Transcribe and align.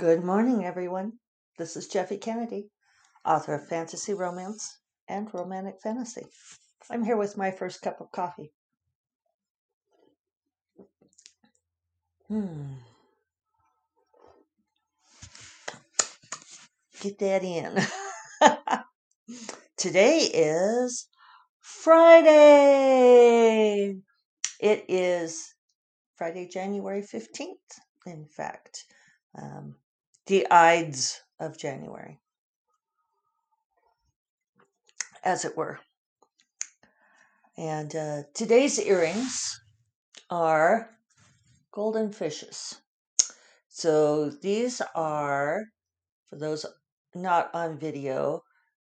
Good 0.00 0.24
morning, 0.24 0.64
everyone. 0.64 1.12
This 1.58 1.76
is 1.76 1.86
Jeffe 1.86 2.16
Kennedy, 2.22 2.70
author 3.22 3.56
of 3.56 3.68
fantasy 3.68 4.14
romance 4.14 4.78
and 5.06 5.28
romantic 5.34 5.74
fantasy. 5.82 6.24
I'm 6.90 7.04
here 7.04 7.18
with 7.18 7.36
my 7.36 7.50
first 7.50 7.82
cup 7.82 8.00
of 8.00 8.10
coffee. 8.10 8.50
Hmm, 12.28 12.76
get 17.02 17.18
that 17.18 17.44
in. 17.44 17.78
Today 19.76 20.30
is 20.32 21.08
Friday. 21.60 23.10
It 24.60 24.86
is 24.88 25.54
Friday, 26.16 26.48
January 26.48 27.02
15th, 27.02 27.80
in 28.06 28.24
fact. 28.34 28.86
Um, 29.40 29.76
the 30.30 30.48
Ides 30.48 31.20
of 31.40 31.58
January, 31.58 32.20
as 35.24 35.44
it 35.44 35.56
were. 35.56 35.80
And 37.58 37.96
uh, 37.96 38.22
today's 38.32 38.78
earrings 38.78 39.60
are 40.30 40.90
golden 41.72 42.12
fishes. 42.12 42.80
So 43.70 44.30
these 44.30 44.80
are, 44.94 45.64
for 46.28 46.36
those 46.36 46.64
not 47.12 47.52
on 47.52 47.80
video, 47.80 48.44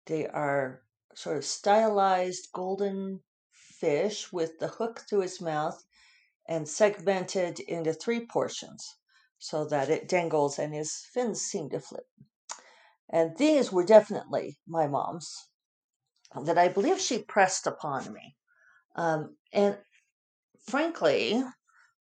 they 0.06 0.26
are 0.26 0.80
sort 1.14 1.36
of 1.36 1.44
stylized 1.44 2.48
golden 2.54 3.20
fish 3.52 4.32
with 4.32 4.58
the 4.58 4.68
hook 4.68 5.00
through 5.00 5.20
his 5.20 5.42
mouth 5.42 5.84
and 6.48 6.66
segmented 6.66 7.60
into 7.60 7.92
three 7.92 8.24
portions 8.24 8.96
so 9.38 9.64
that 9.66 9.88
it 9.90 10.08
dangles 10.08 10.58
and 10.58 10.74
his 10.74 11.04
fins 11.12 11.42
seem 11.42 11.70
to 11.70 11.80
flip. 11.80 12.06
And 13.10 13.36
these 13.36 13.72
were 13.72 13.84
definitely 13.84 14.58
my 14.66 14.86
mom's 14.86 15.48
that 16.44 16.58
I 16.58 16.68
believe 16.68 17.00
she 17.00 17.22
pressed 17.22 17.66
upon 17.66 18.12
me. 18.12 18.36
Um, 18.96 19.36
and 19.52 19.78
frankly, 20.66 21.42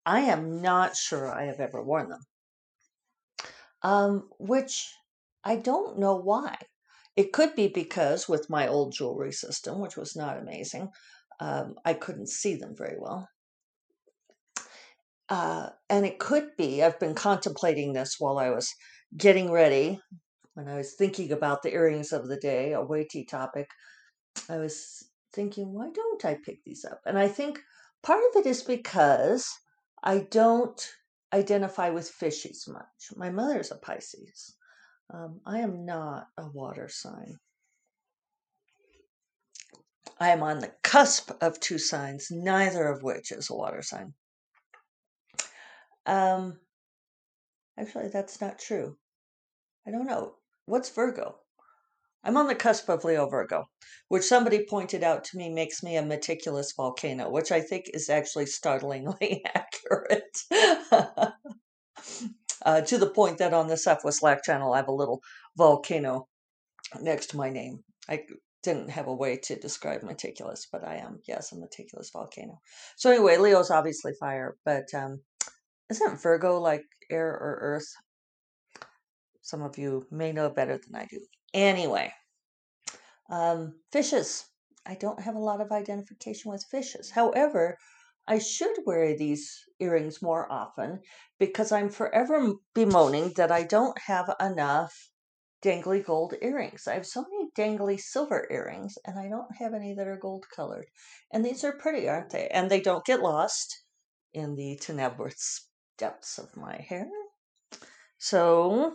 I 0.07 0.21
am 0.21 0.61
not 0.61 0.97
sure 0.97 1.33
I 1.33 1.45
have 1.45 1.61
ever 1.61 1.83
worn 1.83 2.09
them, 2.09 2.21
um, 3.83 4.29
which 4.39 4.93
I 5.45 5.57
don't 5.57 5.98
know 5.98 6.17
why. 6.17 6.57
It 7.17 7.33
could 7.33 7.55
be 7.55 7.69
because 7.69 8.29
with 8.29 8.51
my 8.51 8.67
old 8.67 8.93
jewelry 8.93 9.33
system, 9.33 9.81
which 9.81 9.97
was 9.97 10.17
not 10.17 10.39
amazing, 10.39 10.91
um, 11.41 11.77
I 11.85 11.95
couldn't 11.95 12.29
see 12.29 12.57
them 12.57 12.75
very 12.77 12.97
well. 12.98 13.29
Uh, 15.28 15.70
and 15.89 16.05
it 16.05 16.19
could 16.19 16.50
be, 16.56 16.83
I've 16.83 17.00
been 17.00 17.14
contemplating 17.14 17.92
this 17.92 18.17
while 18.19 18.39
I 18.39 18.50
was 18.50 18.75
getting 19.17 19.50
ready, 19.50 20.00
when 20.55 20.69
I 20.69 20.77
was 20.77 20.94
thinking 20.94 21.33
about 21.33 21.62
the 21.62 21.72
earrings 21.72 22.12
of 22.12 22.28
the 22.28 22.36
day, 22.36 22.72
a 22.72 22.83
weighty 22.83 23.25
topic. 23.25 23.70
I 24.48 24.58
was 24.58 25.08
thinking, 25.33 25.72
why 25.72 25.91
don't 25.91 26.25
I 26.25 26.39
pick 26.45 26.62
these 26.64 26.84
up? 26.84 27.00
And 27.06 27.19
I 27.19 27.28
think 27.28 27.61
part 28.02 28.22
of 28.30 28.41
it 28.41 28.47
is 28.47 28.62
because 28.62 29.48
I 30.02 30.19
don't 30.30 30.80
identify 31.33 31.91
with 31.91 32.12
fishies 32.12 32.69
much. 32.69 32.84
My 33.17 33.30
mother's 33.30 33.72
a 33.72 33.77
Pisces. 33.77 34.55
Um, 35.12 35.41
I 35.47 35.61
am 35.61 35.84
not 35.84 36.27
a 36.39 36.47
water 36.48 36.89
sign. 36.89 37.39
I 40.20 40.28
am 40.28 40.42
on 40.42 40.61
the 40.61 40.72
cusp 40.83 41.33
of 41.41 41.58
two 41.58 41.78
signs, 41.78 42.28
neither 42.30 42.86
of 42.86 43.02
which 43.02 43.33
is 43.33 43.50
a 43.50 43.55
water 43.55 43.83
sign. 43.83 44.14
Um, 46.07 46.59
actually, 47.79 48.09
that's 48.09 48.41
not 48.41 48.59
true. 48.59 48.97
I 49.87 49.91
don't 49.91 50.07
know. 50.07 50.35
What's 50.67 50.91
Virgo? 50.91 51.37
I'm 52.25 52.39
on 52.39 52.47
the 52.47 52.55
cusp 52.55 52.89
of 52.89 53.05
Leo 53.05 53.29
Virgo, 53.29 53.65
which 54.09 54.25
somebody 54.25 54.64
pointed 54.64 55.05
out 55.05 55.25
to 55.25 55.37
me 55.37 55.51
makes 55.51 55.83
me 55.83 55.97
a 55.97 56.03
meticulous 56.03 56.73
volcano, 56.75 57.31
which 57.31 57.53
I 57.53 57.61
think 57.61 57.85
is 57.93 58.09
actually 58.09 58.47
startlingly 58.47 59.43
accurate. 59.55 60.39
uh, 62.64 62.81
to 62.81 62.98
the 62.98 63.11
point 63.14 63.39
that 63.39 63.53
on 63.53 63.69
the 63.69 63.77
Southwest 63.77 64.20
Slack 64.20 64.43
channel, 64.43 64.73
I 64.73 64.79
have 64.79 64.89
a 64.89 64.93
little 64.93 65.20
volcano 65.57 66.29
next 67.01 67.27
to 67.31 67.37
my 67.37 67.51
name. 67.51 67.85
I 68.09 68.23
didn't 68.63 68.91
have 68.91 69.07
a 69.07 69.14
way 69.14 69.37
to 69.45 69.57
describe 69.57 70.03
meticulous, 70.03 70.67
but 70.73 70.83
I 70.83 70.97
am, 70.97 71.20
yes, 71.29 71.53
a 71.53 71.57
meticulous 71.57 72.11
volcano. 72.11 72.61
So 72.97 73.11
anyway, 73.11 73.37
Leo's 73.37 73.70
obviously 73.70 74.13
fire, 74.19 74.57
but 74.64 74.87
um, 74.95 75.20
isn't 75.90 76.20
Virgo 76.20 76.58
like 76.61 76.84
air 77.11 77.28
or 77.28 77.58
earth? 77.61 77.92
Some 79.42 79.62
of 79.62 79.77
you 79.77 80.06
may 80.11 80.33
know 80.33 80.48
better 80.48 80.78
than 80.78 80.95
I 80.95 81.06
do. 81.06 81.20
Anyway, 81.52 82.12
um, 83.30 83.74
fishes. 83.92 84.46
I 84.86 84.95
don't 84.95 85.20
have 85.20 85.34
a 85.34 85.46
lot 85.50 85.61
of 85.61 85.72
identification 85.72 86.50
with 86.50 86.64
fishes. 86.70 87.11
However, 87.11 87.78
I 88.27 88.39
should 88.39 88.74
wear 88.86 89.17
these 89.17 89.64
earrings 89.80 90.22
more 90.22 90.50
often 90.50 91.00
because 91.39 91.72
I'm 91.72 91.90
forever 91.90 92.55
bemoaning 92.74 93.33
that 93.36 93.52
I 93.52 93.64
don't 93.64 93.98
have 93.98 94.34
enough 94.40 95.11
dangly 95.62 96.05
gold 96.05 96.34
earrings. 96.42 96.86
I 96.86 96.95
have 96.95 97.06
so 97.06 97.22
many 97.22 97.51
dangly 97.56 97.98
silver 97.98 98.46
earrings 98.51 98.98
and 99.06 99.18
I 99.18 99.28
don't 99.28 99.55
have 99.56 99.74
any 99.74 99.95
that 99.95 100.06
are 100.06 100.18
gold 100.18 100.45
colored. 100.55 100.86
And 101.33 101.45
these 101.45 101.64
are 101.64 101.72
pretty, 101.72 102.08
aren't 102.08 102.30
they? 102.30 102.48
And 102.48 102.70
they 102.70 102.80
don't 102.80 103.05
get 103.05 103.20
lost 103.20 103.84
in 104.33 104.55
the 104.56 104.77
tenebrous 104.77 105.68
depths 105.99 106.39
of 106.39 106.57
my 106.57 106.77
hair. 106.77 107.09
So 108.19 108.95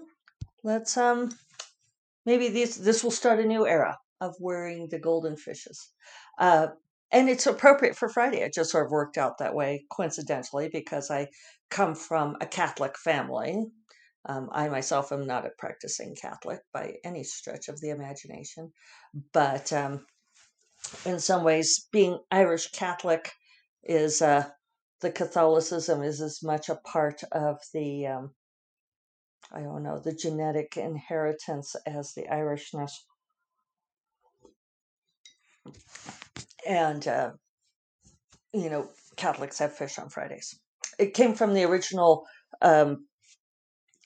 let's 0.63 0.97
um 0.97 1.29
maybe 2.25 2.49
this 2.49 2.75
this 2.75 3.03
will 3.03 3.11
start 3.11 3.39
a 3.39 3.45
new 3.45 3.65
era 3.65 3.97
of 4.21 4.35
wearing 4.39 4.87
the 4.89 4.99
golden 4.99 5.37
fishes. 5.37 5.89
Uh, 6.37 6.67
and 7.11 7.29
it's 7.29 7.47
appropriate 7.47 7.95
for 7.95 8.09
Friday. 8.09 8.41
It 8.41 8.53
just 8.53 8.71
sort 8.71 8.85
of 8.85 8.91
worked 8.91 9.17
out 9.17 9.39
that 9.39 9.55
way 9.55 9.85
coincidentally 9.91 10.69
because 10.71 11.09
I 11.09 11.27
come 11.69 11.95
from 11.95 12.35
a 12.41 12.45
Catholic 12.45 12.97
family. 12.97 13.65
Um, 14.25 14.49
I 14.51 14.67
myself 14.69 15.11
am 15.11 15.25
not 15.25 15.45
a 15.45 15.51
practicing 15.57 16.15
Catholic 16.15 16.59
by 16.73 16.95
any 17.03 17.23
stretch 17.23 17.67
of 17.69 17.79
the 17.79 17.89
imagination, 17.89 18.71
but 19.33 19.71
um, 19.71 20.05
in 21.05 21.19
some 21.19 21.43
ways, 21.43 21.87
being 21.91 22.19
Irish 22.29 22.71
Catholic 22.71 23.31
is 23.83 24.21
uh, 24.21 24.47
the 25.01 25.11
Catholicism 25.11 26.03
is 26.03 26.21
as 26.21 26.43
much 26.43 26.69
a 26.69 26.75
part 26.75 27.23
of 27.31 27.59
the 27.73 28.07
um, 28.07 28.31
I 29.51 29.61
don't 29.61 29.83
know 29.83 29.99
the 29.99 30.13
genetic 30.13 30.77
inheritance 30.77 31.75
as 31.85 32.13
the 32.13 32.23
Irishness. 32.31 32.91
And 36.67 37.07
uh, 37.07 37.31
you 38.53 38.69
know, 38.69 38.89
Catholics 39.15 39.59
have 39.59 39.75
fish 39.75 39.97
on 39.99 40.09
Fridays. 40.09 40.59
It 40.97 41.13
came 41.13 41.33
from 41.33 41.53
the 41.53 41.63
original 41.63 42.25
um, 42.61 43.05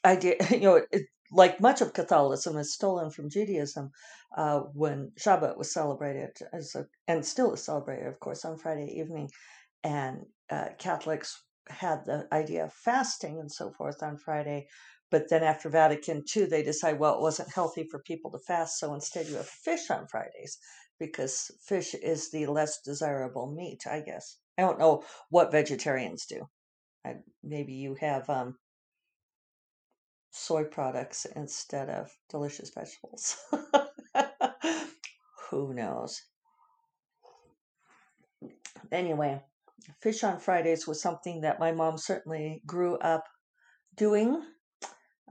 idea. 0.06 0.36
You 0.52 0.60
know, 0.60 0.82
it, 0.92 1.04
like 1.32 1.60
much 1.60 1.82
of 1.82 1.94
Catholicism 1.94 2.58
is 2.58 2.74
stolen 2.74 3.10
from 3.10 3.30
Judaism 3.30 3.92
uh, 4.38 4.60
when 4.74 5.12
Shabbat 5.20 5.58
was 5.58 5.74
celebrated 5.74 6.38
as 6.54 6.76
a, 6.76 6.86
and 7.08 7.26
still 7.26 7.54
is 7.54 7.66
celebrated, 7.66 8.08
of 8.08 8.20
course, 8.20 8.46
on 8.46 8.58
Friday 8.58 9.00
evening. 9.00 9.30
And 9.84 10.26
uh, 10.54 10.70
Catholics 10.78 11.42
had 11.68 12.06
the 12.06 12.28
idea 12.32 12.66
of 12.66 12.74
fasting 12.74 13.40
and 13.40 13.52
so 13.52 13.72
forth 13.72 14.04
on 14.04 14.18
Friday. 14.18 14.68
But 15.10 15.30
then 15.30 15.44
after 15.44 15.70
Vatican 15.70 16.24
II, 16.36 16.46
they 16.46 16.64
decide, 16.64 17.00
well, 17.00 17.16
it 17.16 17.22
wasn't 17.22 17.54
healthy 17.54 17.88
for 17.90 18.00
people 18.00 18.32
to 18.32 18.40
fast. 18.40 18.80
So 18.80 18.94
instead, 18.94 19.28
you 19.28 19.36
have 19.36 19.48
fish 19.48 19.90
on 19.90 20.08
Fridays 20.08 20.58
because 21.00 21.52
fish 21.62 21.96
is 21.96 22.30
the 22.32 22.46
less 22.46 22.82
desirable 22.82 23.52
meat, 23.52 23.88
I 23.90 24.02
guess. 24.02 24.38
I 24.58 24.62
don't 24.62 24.80
know 24.80 25.04
what 25.30 25.52
vegetarians 25.52 26.26
do. 26.26 26.48
I, 27.06 27.16
maybe 27.44 27.74
you 27.74 27.96
have 27.96 28.30
um, 28.30 28.58
soy 30.32 30.66
products 30.66 31.26
instead 31.36 31.90
of 31.90 32.12
delicious 32.30 32.70
vegetables. 32.70 33.38
Who 35.50 35.74
knows? 35.74 36.22
Anyway, 38.92 39.42
fish 40.02 40.24
on 40.24 40.40
Fridays 40.40 40.88
was 40.88 41.02
something 41.02 41.42
that 41.42 41.60
my 41.60 41.72
mom 41.72 41.98
certainly 41.98 42.62
grew 42.66 42.98
up 42.98 43.26
doing, 43.96 44.42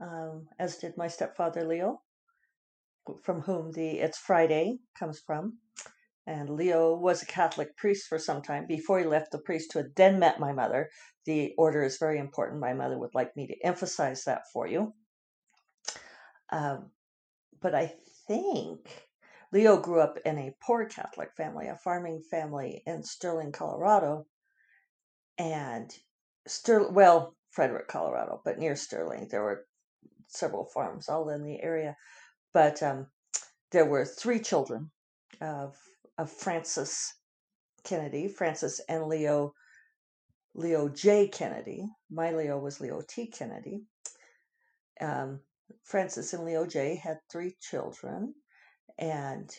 um, 0.01 0.47
as 0.59 0.77
did 0.77 0.97
my 0.97 1.07
stepfather 1.07 1.65
Leo, 1.65 2.01
from 3.23 3.41
whom 3.41 3.71
the 3.71 3.99
It's 3.99 4.17
Friday 4.17 4.79
comes 4.97 5.19
from. 5.19 5.59
And 6.25 6.49
Leo 6.49 6.95
was 6.95 7.21
a 7.21 7.25
Catholic 7.25 7.75
priest 7.75 8.07
for 8.07 8.17
some 8.17 8.41
time 8.41 8.65
before 8.65 8.99
he 8.99 9.05
left 9.05 9.31
the 9.31 9.39
priesthood, 9.39 9.91
then 9.97 10.19
met 10.19 10.39
my 10.39 10.53
mother. 10.53 10.89
The 11.25 11.53
order 11.57 11.83
is 11.83 11.97
very 11.97 12.17
important. 12.17 12.61
My 12.61 12.73
mother 12.73 12.97
would 12.97 13.13
like 13.13 13.35
me 13.35 13.47
to 13.47 13.65
emphasize 13.65 14.23
that 14.23 14.43
for 14.53 14.65
you. 14.65 14.93
Um, 16.49 16.91
but 17.61 17.75
I 17.75 17.93
think 18.27 19.07
Leo 19.51 19.77
grew 19.77 19.99
up 19.99 20.17
in 20.25 20.37
a 20.37 20.55
poor 20.65 20.85
Catholic 20.85 21.29
family, 21.35 21.67
a 21.67 21.75
farming 21.75 22.21
family 22.31 22.83
in 22.85 23.03
Sterling, 23.03 23.51
Colorado. 23.51 24.25
And 25.37 25.91
Sterling, 26.47 26.93
well, 26.93 27.35
Frederick, 27.51 27.87
Colorado, 27.87 28.41
but 28.43 28.59
near 28.59 28.75
Sterling, 28.75 29.27
there 29.29 29.43
were 29.43 29.65
several 30.27 30.65
farms 30.65 31.09
all 31.09 31.29
in 31.29 31.43
the 31.43 31.61
area. 31.61 31.95
But 32.53 32.81
um, 32.83 33.07
there 33.71 33.85
were 33.85 34.05
three 34.05 34.39
children 34.39 34.91
of 35.41 35.75
of 36.17 36.31
Francis 36.31 37.15
Kennedy, 37.83 38.27
Francis 38.27 38.79
and 38.87 39.07
Leo 39.07 39.53
Leo 40.55 40.87
J. 40.89 41.27
Kennedy. 41.27 41.87
My 42.11 42.31
Leo 42.31 42.59
was 42.59 42.79
Leo 42.79 43.01
T. 43.07 43.27
Kennedy. 43.27 43.83
Um, 45.01 45.39
Francis 45.83 46.33
and 46.33 46.45
Leo 46.45 46.65
J. 46.67 46.95
had 46.95 47.17
three 47.31 47.55
children, 47.59 48.35
and 48.99 49.49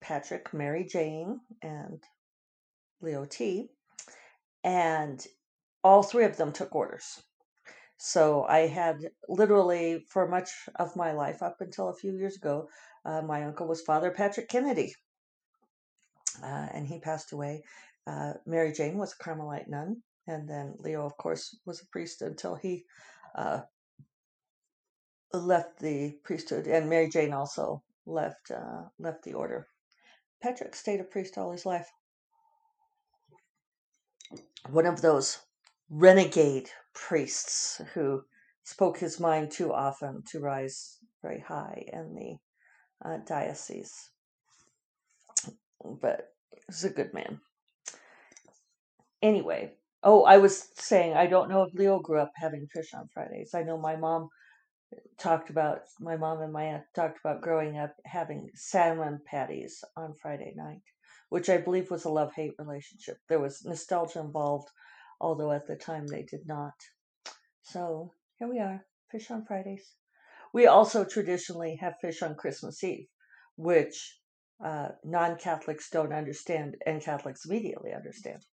Patrick, 0.00 0.54
Mary 0.54 0.84
Jane, 0.84 1.40
and 1.62 2.02
Leo 3.00 3.24
T. 3.24 3.70
And 4.64 5.24
all 5.84 6.02
three 6.02 6.24
of 6.24 6.36
them 6.36 6.52
took 6.52 6.74
orders. 6.74 7.22
So 7.98 8.44
I 8.44 8.66
had 8.66 9.10
literally, 9.28 10.04
for 10.08 10.26
much 10.26 10.50
of 10.76 10.96
my 10.96 11.12
life 11.12 11.42
up 11.42 11.60
until 11.60 11.88
a 11.90 11.94
few 11.94 12.16
years 12.16 12.36
ago, 12.36 12.68
uh, 13.04 13.22
my 13.22 13.44
uncle 13.44 13.68
was 13.68 13.82
Father 13.82 14.10
Patrick 14.10 14.48
Kennedy, 14.48 14.94
uh, 16.42 16.68
and 16.72 16.86
he 16.86 16.98
passed 16.98 17.32
away. 17.32 17.62
Uh, 18.06 18.32
Mary 18.46 18.72
Jane 18.72 18.98
was 18.98 19.12
a 19.12 19.22
Carmelite 19.22 19.68
nun, 19.68 20.02
and 20.26 20.48
then 20.48 20.74
Leo, 20.78 21.06
of 21.06 21.16
course, 21.16 21.56
was 21.66 21.80
a 21.80 21.86
priest 21.86 22.22
until 22.22 22.54
he 22.54 22.84
uh, 23.36 23.60
left 25.32 25.78
the 25.78 26.18
priesthood, 26.24 26.66
and 26.66 26.88
Mary 26.88 27.08
Jane 27.08 27.32
also 27.32 27.82
left 28.06 28.50
uh, 28.50 28.82
left 28.98 29.22
the 29.24 29.34
order. 29.34 29.68
Patrick 30.42 30.74
stayed 30.74 31.00
a 31.00 31.04
priest 31.04 31.38
all 31.38 31.52
his 31.52 31.66
life. 31.66 31.90
One 34.70 34.86
of 34.86 35.02
those 35.02 35.38
renegade 35.90 36.70
priests 36.94 37.80
who 37.92 38.22
spoke 38.62 38.98
his 38.98 39.20
mind 39.20 39.50
too 39.50 39.72
often 39.72 40.22
to 40.30 40.40
rise 40.40 40.98
very 41.22 41.40
high 41.40 41.84
in 41.92 42.14
the 42.14 43.08
uh, 43.08 43.18
diocese. 43.26 44.10
But 45.82 46.28
he's 46.66 46.84
a 46.84 46.90
good 46.90 47.12
man. 47.12 47.40
Anyway, 49.22 49.72
oh, 50.02 50.24
I 50.24 50.38
was 50.38 50.68
saying 50.74 51.14
I 51.14 51.26
don't 51.26 51.50
know 51.50 51.62
if 51.62 51.74
Leo 51.74 51.98
grew 51.98 52.20
up 52.20 52.32
having 52.36 52.66
fish 52.66 52.94
on 52.94 53.08
Fridays. 53.12 53.54
I 53.54 53.62
know 53.62 53.78
my 53.78 53.96
mom 53.96 54.28
talked 55.18 55.50
about 55.50 55.80
my 56.00 56.16
mom 56.16 56.40
and 56.40 56.52
my 56.52 56.64
aunt 56.64 56.84
talked 56.94 57.18
about 57.24 57.42
growing 57.42 57.78
up 57.78 57.94
having 58.04 58.50
salmon 58.54 59.20
patties 59.26 59.82
on 59.96 60.14
Friday 60.20 60.52
night, 60.56 60.82
which 61.34 61.50
I 61.50 61.56
believe 61.56 61.90
was 61.90 62.04
a 62.04 62.10
love 62.10 62.32
hate 62.36 62.54
relationship. 62.60 63.16
There 63.28 63.40
was 63.40 63.64
nostalgia 63.64 64.20
involved, 64.20 64.68
although 65.20 65.50
at 65.50 65.66
the 65.66 65.74
time 65.74 66.06
they 66.06 66.22
did 66.22 66.46
not. 66.46 66.74
So 67.62 68.12
here 68.38 68.46
we 68.46 68.60
are, 68.60 68.86
fish 69.10 69.32
on 69.32 69.44
Fridays. 69.44 69.94
We 70.52 70.68
also 70.68 71.04
traditionally 71.04 71.76
have 71.80 71.94
fish 72.00 72.22
on 72.22 72.36
Christmas 72.36 72.84
Eve, 72.84 73.08
which 73.56 74.16
uh, 74.64 74.90
non 75.02 75.36
Catholics 75.36 75.90
don't 75.90 76.12
understand 76.12 76.76
and 76.86 77.02
Catholics 77.02 77.44
immediately 77.44 77.92
understand. 77.92 78.44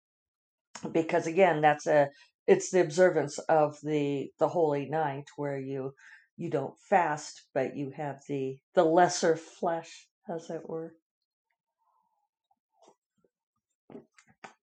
Because 0.91 1.27
again, 1.27 1.61
that's 1.61 1.85
a 1.85 2.09
it's 2.47 2.71
the 2.71 2.81
observance 2.81 3.37
of 3.37 3.77
the 3.83 4.31
the 4.39 4.47
holy 4.47 4.89
night 4.89 5.27
where 5.35 5.59
you 5.59 5.93
you 6.35 6.49
don't 6.49 6.73
fast, 6.89 7.43
but 7.53 7.75
you 7.75 7.91
have 7.95 8.21
the 8.27 8.57
the 8.73 8.83
lesser 8.83 9.35
flesh, 9.35 10.07
as 10.27 10.49
it 10.49 10.67
were. 10.67 10.95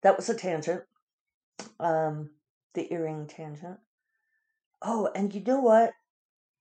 That 0.03 0.17
was 0.17 0.29
a 0.29 0.35
tangent. 0.35 0.83
Um, 1.81 2.31
the 2.75 2.93
earring 2.93 3.27
tangent. 3.27 3.79
Oh, 4.83 5.11
and 5.15 5.35
you 5.35 5.43
know 5.43 5.61
what? 5.61 5.93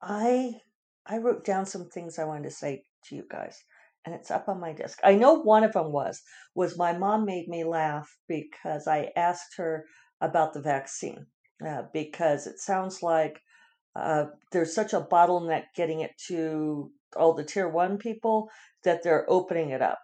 I 0.01 0.61
I 1.05 1.17
wrote 1.17 1.45
down 1.45 1.65
some 1.65 1.89
things 1.89 2.19
I 2.19 2.25
wanted 2.25 2.43
to 2.43 2.51
say 2.51 2.83
to 3.05 3.15
you 3.15 3.23
guys, 3.29 3.63
and 4.05 4.13
it's 4.15 4.31
up 4.31 4.47
on 4.49 4.59
my 4.59 4.73
desk. 4.73 4.99
I 5.03 5.15
know 5.15 5.33
one 5.33 5.63
of 5.63 5.73
them 5.73 5.91
was 5.91 6.21
was 6.55 6.77
my 6.77 6.97
mom 6.97 7.25
made 7.25 7.47
me 7.47 7.63
laugh 7.63 8.09
because 8.27 8.87
I 8.87 9.11
asked 9.15 9.57
her 9.57 9.85
about 10.21 10.53
the 10.53 10.61
vaccine 10.61 11.27
uh, 11.65 11.83
because 11.93 12.47
it 12.47 12.59
sounds 12.59 13.03
like 13.03 13.39
uh, 13.95 14.25
there's 14.51 14.73
such 14.73 14.93
a 14.93 15.01
bottleneck 15.01 15.65
getting 15.75 16.01
it 16.01 16.11
to 16.27 16.91
all 17.15 17.33
the 17.33 17.43
tier 17.43 17.69
one 17.69 17.97
people 17.97 18.49
that 18.83 19.03
they're 19.03 19.29
opening 19.29 19.69
it 19.69 19.81
up 19.81 19.99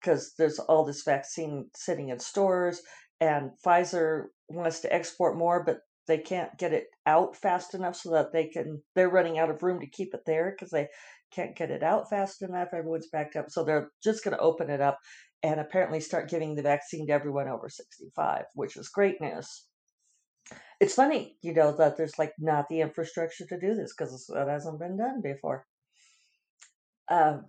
because 0.00 0.24
um, 0.24 0.30
there's 0.38 0.58
all 0.58 0.84
this 0.84 1.02
vaccine 1.02 1.68
sitting 1.74 2.08
in 2.10 2.18
stores 2.18 2.82
and 3.20 3.50
Pfizer 3.64 4.26
wants 4.48 4.80
to 4.80 4.92
export 4.92 5.36
more, 5.36 5.64
but 5.64 5.78
they 6.06 6.18
can't 6.18 6.56
get 6.58 6.72
it 6.72 6.86
out 7.06 7.36
fast 7.36 7.74
enough 7.74 7.96
so 7.96 8.10
that 8.10 8.32
they 8.32 8.46
can 8.46 8.82
they're 8.94 9.10
running 9.10 9.38
out 9.38 9.50
of 9.50 9.62
room 9.62 9.80
to 9.80 9.86
keep 9.86 10.14
it 10.14 10.22
there 10.26 10.50
because 10.50 10.70
they 10.70 10.88
can't 11.30 11.56
get 11.56 11.70
it 11.70 11.82
out 11.82 12.08
fast 12.08 12.40
enough 12.40 12.68
everyone's 12.72 13.10
backed 13.12 13.36
up 13.36 13.50
so 13.50 13.62
they're 13.62 13.90
just 14.02 14.24
going 14.24 14.34
to 14.34 14.42
open 14.42 14.70
it 14.70 14.80
up 14.80 14.98
and 15.42 15.60
apparently 15.60 16.00
start 16.00 16.30
giving 16.30 16.54
the 16.54 16.62
vaccine 16.62 17.06
to 17.06 17.12
everyone 17.12 17.46
over 17.46 17.68
65 17.68 18.44
which 18.54 18.78
is 18.78 18.88
great 18.88 19.20
news 19.20 19.66
it's 20.80 20.94
funny, 20.94 21.36
you 21.42 21.52
know, 21.52 21.72
that 21.76 21.96
there's 21.96 22.18
like 22.18 22.32
not 22.38 22.68
the 22.68 22.80
infrastructure 22.80 23.44
to 23.46 23.58
do 23.58 23.74
this 23.74 23.92
because 23.96 24.30
it 24.34 24.48
hasn't 24.48 24.78
been 24.78 24.96
done 24.96 25.20
before. 25.20 25.66
Um, 27.10 27.46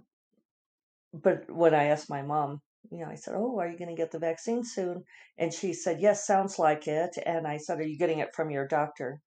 but 1.14 1.50
when 1.52 1.74
I 1.74 1.86
asked 1.86 2.10
my 2.10 2.22
mom, 2.22 2.62
you 2.92 3.00
know, 3.00 3.12
I 3.12 3.16
said, 3.16 3.36
"Oh, 3.36 3.60
are 3.60 3.70
you 3.70 3.78
going 3.78 3.90
to 3.90 3.96
get 4.02 4.12
the 4.12 4.20
vaccine 4.20 4.64
soon?" 4.64 5.04
And 5.38 5.54
she 5.54 5.74
said, 5.74 6.02
"Yes, 6.02 6.26
sounds 6.26 6.60
like 6.60 6.88
it." 6.88 7.18
And 7.26 7.48
I 7.48 7.58
said, 7.58 7.80
"Are 7.80 7.88
you 7.88 7.98
getting 7.98 8.20
it 8.20 8.34
from 8.36 8.52
your 8.52 8.68
doctor?" 8.68 9.22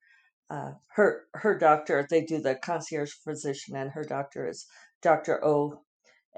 Uh, 0.51 0.73
her 0.95 1.25
her 1.35 1.59
doctor, 1.59 2.07
they 2.11 2.23
do 2.25 2.41
the 2.41 2.55
concierge 2.57 3.13
physician, 3.25 3.77
and 3.77 3.91
her 3.93 4.05
doctor 4.05 4.49
is 4.49 4.67
Doctor 5.03 5.45
O, 5.45 5.83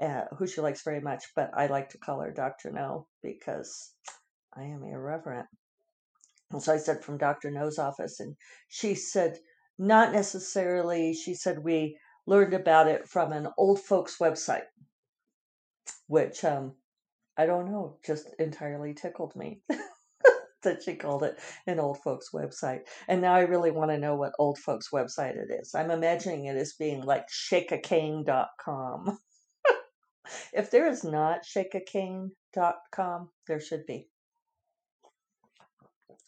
uh, 0.01 0.25
who 0.37 0.47
she 0.47 0.61
likes 0.61 0.83
very 0.83 1.01
much. 1.01 1.25
But 1.35 1.51
I 1.53 1.67
like 1.67 1.89
to 1.89 1.97
call 1.97 2.21
her 2.21 2.31
Doctor 2.31 2.71
No 2.71 3.07
because 3.21 3.91
I 4.53 4.63
am 4.63 4.83
irreverent. 4.83 5.47
And 6.51 6.61
so 6.61 6.73
I 6.73 6.77
said 6.77 7.03
from 7.03 7.17
Dr. 7.17 7.51
No's 7.51 7.79
office, 7.79 8.19
and 8.19 8.35
she 8.69 8.95
said, 8.95 9.39
not 9.77 10.13
necessarily. 10.13 11.13
She 11.13 11.33
said 11.33 11.59
we 11.63 11.97
learned 12.25 12.53
about 12.53 12.87
it 12.87 13.07
from 13.07 13.31
an 13.31 13.47
old 13.57 13.79
folks 13.79 14.17
website, 14.19 14.65
which 16.07 16.43
um, 16.43 16.73
I 17.37 17.45
don't 17.45 17.71
know, 17.71 17.97
just 18.05 18.29
entirely 18.39 18.93
tickled 18.93 19.35
me 19.35 19.61
that 20.63 20.83
she 20.83 20.95
called 20.95 21.23
it 21.23 21.39
an 21.67 21.79
old 21.79 22.01
folks 22.01 22.31
website. 22.33 22.81
And 23.07 23.21
now 23.21 23.33
I 23.33 23.41
really 23.41 23.71
want 23.71 23.91
to 23.91 23.97
know 23.97 24.15
what 24.15 24.33
old 24.39 24.57
folks 24.57 24.89
website 24.93 25.37
it 25.37 25.51
is. 25.51 25.73
I'm 25.75 25.91
imagining 25.91 26.45
it 26.45 26.57
as 26.57 26.73
being 26.73 27.01
like 27.01 27.27
shakeacane.com. 27.29 29.19
if 30.53 30.71
there 30.71 30.87
is 30.87 31.03
not 31.03 31.45
shakeacane.com, 31.45 33.29
there 33.47 33.59
should 33.59 33.85
be. 33.85 34.07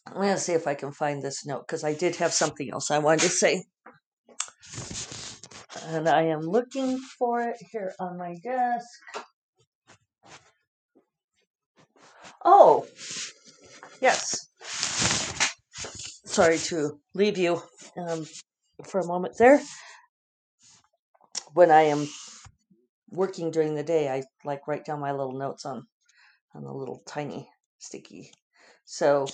I'm 0.06 0.14
going 0.14 0.34
to 0.34 0.40
see 0.40 0.54
if 0.54 0.66
I 0.66 0.74
can 0.74 0.92
find 0.92 1.22
this 1.22 1.44
note 1.44 1.66
because 1.66 1.84
I 1.84 1.92
did 1.92 2.16
have 2.16 2.32
something 2.32 2.70
else 2.72 2.90
I 2.90 2.98
wanted 2.98 3.22
to 3.22 3.28
say. 3.28 3.64
And 5.90 6.06
I 6.06 6.24
am 6.24 6.40
looking 6.40 6.98
for 6.98 7.40
it 7.40 7.56
here 7.72 7.94
on 7.98 8.18
my 8.18 8.34
desk. 8.44 8.86
Oh, 12.44 12.86
yes. 14.02 14.48
Sorry 16.26 16.58
to 16.58 17.00
leave 17.14 17.38
you 17.38 17.62
um, 17.96 18.26
for 18.84 19.00
a 19.00 19.06
moment 19.06 19.38
there. 19.38 19.62
When 21.54 21.70
I 21.70 21.84
am 21.84 22.06
working 23.08 23.50
during 23.50 23.74
the 23.74 23.82
day, 23.82 24.10
I 24.10 24.24
like 24.44 24.68
write 24.68 24.84
down 24.84 25.00
my 25.00 25.12
little 25.12 25.38
notes 25.38 25.64
on 25.64 25.86
on 26.54 26.64
a 26.64 26.76
little 26.76 27.02
tiny 27.06 27.48
sticky. 27.78 28.30
So 28.84 29.26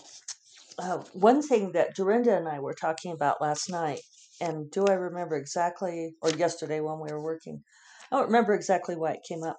uh, 0.79 0.99
one 1.15 1.43
thing 1.43 1.73
that 1.73 1.97
Dorinda 1.97 2.37
and 2.37 2.49
I 2.49 2.61
were 2.61 2.75
talking 2.75 3.11
about 3.11 3.41
last 3.41 3.69
night, 3.69 4.01
and 4.41 4.71
do 4.71 4.87
I 4.87 4.95
remember 4.95 5.37
exactly, 5.37 6.15
or 6.23 6.31
yesterday 6.31 6.81
when 6.81 7.01
we 7.01 7.13
were 7.13 7.23
working? 7.23 7.63
I 8.11 8.17
don't 8.17 8.27
remember 8.27 8.55
exactly 8.55 8.97
why 8.97 9.13
it 9.13 9.27
came 9.27 9.43
up. 9.43 9.59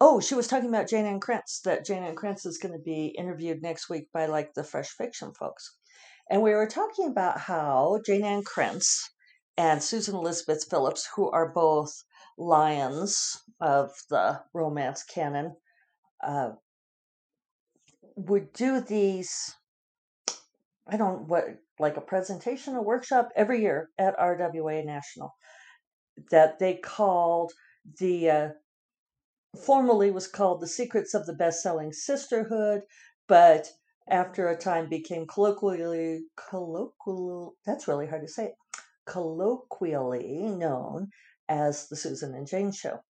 Oh, 0.00 0.20
she 0.20 0.34
was 0.34 0.46
talking 0.46 0.68
about 0.68 0.88
Jayne 0.88 1.04
Ann 1.04 1.20
Krentz, 1.20 1.60
that 1.62 1.84
Jayne 1.84 2.02
Ann 2.02 2.16
Krentz 2.16 2.46
is 2.46 2.58
going 2.58 2.72
to 2.72 2.82
be 2.82 3.14
interviewed 3.18 3.62
next 3.62 3.90
week 3.90 4.08
by 4.12 4.26
like 4.26 4.54
the 4.54 4.64
Fresh 4.64 4.88
Fiction 4.90 5.32
folks. 5.38 5.76
And 6.30 6.42
we 6.42 6.52
were 6.52 6.66
talking 6.66 7.08
about 7.08 7.38
how 7.38 8.00
Jayne 8.06 8.24
Ann 8.24 8.42
Krentz 8.42 9.10
and 9.58 9.82
Susan 9.82 10.14
Elizabeth 10.14 10.64
Phillips, 10.70 11.08
who 11.14 11.30
are 11.30 11.52
both 11.52 11.92
lions 12.38 13.42
of 13.60 13.90
the 14.08 14.40
romance 14.54 15.02
canon, 15.02 15.56
uh, 16.26 16.52
would 18.16 18.52
do 18.52 18.80
these 18.80 19.54
I 20.90 20.96
don't 20.96 21.28
what 21.28 21.44
like 21.78 21.96
a 21.96 22.00
presentation, 22.02 22.74
a 22.74 22.82
workshop 22.82 23.28
every 23.36 23.62
year 23.62 23.90
at 23.98 24.18
RWA 24.18 24.84
National 24.84 25.34
that 26.30 26.58
they 26.58 26.74
called 26.74 27.52
the 27.98 28.30
uh, 28.30 28.48
formerly 29.64 30.10
was 30.10 30.26
called 30.26 30.60
the 30.60 30.66
Secrets 30.66 31.14
of 31.14 31.26
the 31.26 31.34
Best-Selling 31.34 31.92
Sisterhood, 31.92 32.82
but 33.28 33.68
after 34.08 34.48
a 34.48 34.56
time 34.56 34.88
became 34.88 35.26
colloquially 35.26 36.22
colloquial. 36.50 37.54
That's 37.64 37.88
really 37.88 38.06
hard 38.06 38.22
to 38.22 38.32
say. 38.32 38.52
colloquially 39.06 40.38
known 40.40 41.08
as 41.48 41.88
the 41.88 41.96
Susan 41.96 42.34
and 42.34 42.46
Jane 42.46 42.72
Show. 42.72 43.00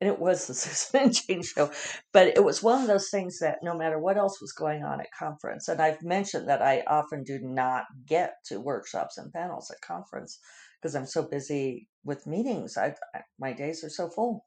And 0.00 0.08
it 0.08 0.18
was 0.18 0.46
the 0.46 0.54
Susan 0.54 1.00
and 1.00 1.14
Jane 1.14 1.42
Show, 1.42 1.70
but 2.12 2.28
it 2.28 2.44
was 2.44 2.62
one 2.62 2.82
of 2.82 2.88
those 2.88 3.08
things 3.08 3.38
that 3.38 3.58
no 3.62 3.76
matter 3.76 3.98
what 3.98 4.18
else 4.18 4.40
was 4.40 4.52
going 4.52 4.84
on 4.84 5.00
at 5.00 5.06
conference, 5.18 5.68
and 5.68 5.80
I've 5.80 6.02
mentioned 6.02 6.48
that 6.48 6.62
I 6.62 6.82
often 6.86 7.24
do 7.24 7.38
not 7.40 7.84
get 8.06 8.34
to 8.46 8.60
workshops 8.60 9.18
and 9.18 9.32
panels 9.32 9.70
at 9.70 9.80
conference 9.80 10.38
because 10.80 10.94
I'm 10.94 11.06
so 11.06 11.22
busy 11.22 11.88
with 12.04 12.26
meetings. 12.26 12.76
I, 12.76 12.94
I 13.14 13.22
my 13.38 13.52
days 13.52 13.82
are 13.84 13.90
so 13.90 14.08
full 14.08 14.44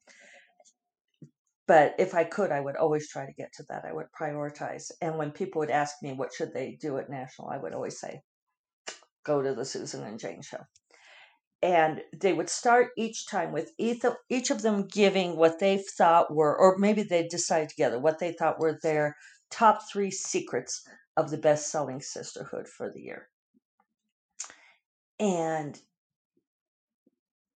but 1.70 1.94
if 2.00 2.15
I 2.15 2.24
could, 2.24 2.51
I 2.51 2.60
would 2.60 2.77
always 2.77 3.08
try 3.08 3.27
to 3.27 3.32
get 3.32 3.53
to 3.53 3.63
that. 3.70 3.86
I 3.86 3.94
would 3.94 4.08
prioritize. 4.20 4.89
And 5.03 5.20
when 5.20 5.29
people 5.29 5.60
would 5.60 5.70
ask 5.70 5.98
me 6.01 6.13
what 6.13 6.34
should 6.34 6.51
they 6.51 6.79
do 6.82 6.98
at 6.98 7.12
national, 7.12 7.50
I 7.50 7.58
would 7.58 7.75
always 7.75 8.00
say, 8.00 8.24
go 9.24 9.44
to 9.44 9.53
the 9.53 9.63
Susan 9.63 10.03
and 10.03 10.20
Jane 10.20 10.41
show. 10.41 10.65
And 11.62 12.01
they 12.13 12.34
would 12.34 12.50
start 12.50 12.92
each 12.98 13.28
time 13.28 13.51
with 13.51 13.72
each 13.78 14.06
of, 14.06 14.16
each 14.30 14.50
of 14.50 14.62
them 14.62 14.88
giving 14.88 15.36
what 15.36 15.60
they 15.60 15.78
thought 15.78 16.34
were, 16.34 16.58
or 16.58 16.78
maybe 16.78 17.04
they 17.04 17.28
decide 17.28 17.70
together 17.70 18.00
what 18.00 18.20
they 18.20 18.32
thought 18.32 18.60
were 18.60 18.80
their 18.82 19.18
top 19.51 19.82
three 19.92 20.12
secrets 20.12 20.88
of 21.18 21.32
the 21.32 21.38
best 21.38 21.70
selling 21.70 22.01
sisterhood 22.01 22.68
for 22.68 22.89
the 22.92 23.01
year. 23.01 23.28
And 25.20 25.80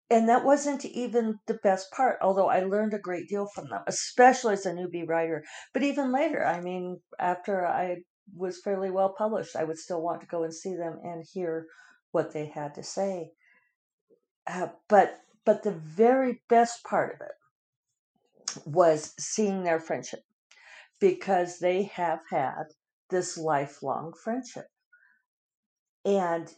and 0.09 0.29
that 0.29 0.45
wasn't 0.45 0.85
even 0.85 1.39
the 1.47 1.55
best 1.55 1.91
part 1.91 2.17
although 2.21 2.47
i 2.47 2.59
learned 2.59 2.93
a 2.93 2.99
great 2.99 3.27
deal 3.27 3.47
from 3.47 3.67
them 3.69 3.81
especially 3.87 4.53
as 4.53 4.65
a 4.65 4.71
newbie 4.71 5.07
writer 5.07 5.43
but 5.73 5.83
even 5.83 6.11
later 6.11 6.45
i 6.45 6.59
mean 6.61 6.99
after 7.19 7.65
i 7.65 7.97
was 8.35 8.61
fairly 8.61 8.91
well 8.91 9.13
published 9.17 9.55
i 9.55 9.63
would 9.63 9.77
still 9.77 10.01
want 10.01 10.21
to 10.21 10.27
go 10.27 10.43
and 10.43 10.53
see 10.53 10.75
them 10.75 10.99
and 11.03 11.25
hear 11.33 11.65
what 12.11 12.31
they 12.33 12.45
had 12.45 12.75
to 12.75 12.83
say 12.83 13.31
uh, 14.47 14.67
but 14.87 15.19
but 15.45 15.63
the 15.63 15.71
very 15.71 16.41
best 16.49 16.83
part 16.83 17.13
of 17.15 17.21
it 17.21 18.67
was 18.67 19.13
seeing 19.19 19.63
their 19.63 19.79
friendship 19.79 20.23
because 20.99 21.59
they 21.59 21.83
have 21.83 22.19
had 22.29 22.63
this 23.09 23.37
lifelong 23.37 24.13
friendship 24.23 24.67
and 26.05 26.53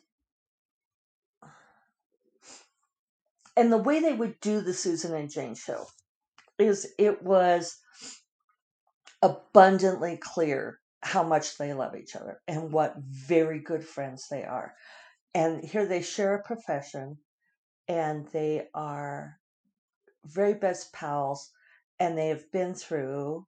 and 3.57 3.71
the 3.71 3.77
way 3.77 3.99
they 3.99 4.13
would 4.13 4.39
do 4.41 4.61
the 4.61 4.73
Susan 4.73 5.13
and 5.15 5.29
Jane 5.29 5.55
show 5.55 5.85
is 6.59 6.93
it 6.97 7.21
was 7.23 7.77
abundantly 9.21 10.17
clear 10.17 10.79
how 11.01 11.23
much 11.23 11.57
they 11.57 11.73
love 11.73 11.95
each 11.95 12.15
other 12.15 12.41
and 12.47 12.71
what 12.71 12.95
very 12.97 13.59
good 13.59 13.83
friends 13.83 14.27
they 14.29 14.43
are. 14.43 14.73
And 15.33 15.63
here 15.63 15.85
they 15.85 16.01
share 16.01 16.35
a 16.35 16.43
profession 16.43 17.17
and 17.87 18.27
they 18.27 18.67
are 18.73 19.39
very 20.25 20.53
best 20.53 20.91
pals 20.93 21.51
and 21.99 22.17
they 22.17 22.27
have 22.29 22.51
been 22.51 22.73
through 22.73 23.45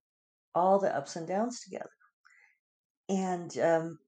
all 0.54 0.80
the 0.80 0.96
ups 0.96 1.16
and 1.16 1.28
downs 1.28 1.62
together. 1.62 1.90
And 3.10 3.58
um, 3.58 4.00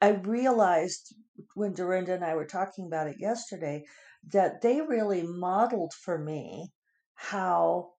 I 0.00 0.10
realized 0.10 1.14
when 1.54 1.72
Dorinda 1.72 2.14
and 2.14 2.24
I 2.24 2.34
were 2.34 2.46
talking 2.46 2.86
about 2.86 3.08
it 3.08 3.16
yesterday 3.18 3.84
that 4.32 4.62
they 4.62 4.80
really 4.80 5.22
modeled 5.22 5.92
for 5.92 6.18
me 6.18 6.72
how 7.14 7.90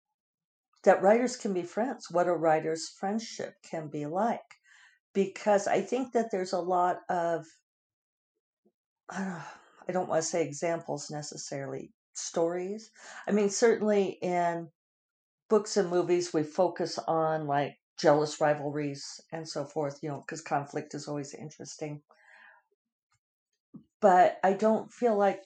that 0.85 1.03
writers 1.03 1.37
can 1.37 1.55
be 1.55 1.63
friends, 1.63 2.09
what 2.11 2.29
a 2.29 2.33
writer's 2.33 2.91
friendship 2.99 3.55
can 3.69 3.89
be 3.89 4.07
like. 4.07 4.41
Because 5.15 5.67
I 5.67 5.81
think 5.81 6.13
that 6.13 6.31
there's 6.31 6.53
a 6.53 6.61
lot 6.61 7.01
of, 7.09 7.47
I 9.09 9.19
don't, 9.25 9.43
want 9.93 10.11
to 10.11 10.23
say 10.23 10.45
examples 10.45 11.11
necessarily, 11.11 11.93
stories. 12.15 12.91
I 13.27 13.33
mean, 13.33 13.51
certainly 13.51 14.19
in 14.23 14.71
books 15.49 15.77
and 15.77 15.91
movies, 15.91 16.33
we 16.33 16.43
focus 16.43 16.99
on 16.99 17.47
like 17.47 17.79
jealous 17.99 18.41
rivalries 18.41 19.21
and 19.33 19.49
so 19.49 19.65
forth, 19.65 20.01
you 20.03 20.09
know, 20.09 20.21
because 20.27 20.41
conflict 20.41 20.95
is 20.95 21.09
always 21.09 21.35
interesting. 21.35 22.03
But 24.01 24.39
I 24.43 24.53
don't 24.55 24.93
feel 24.93 25.17
like 25.17 25.43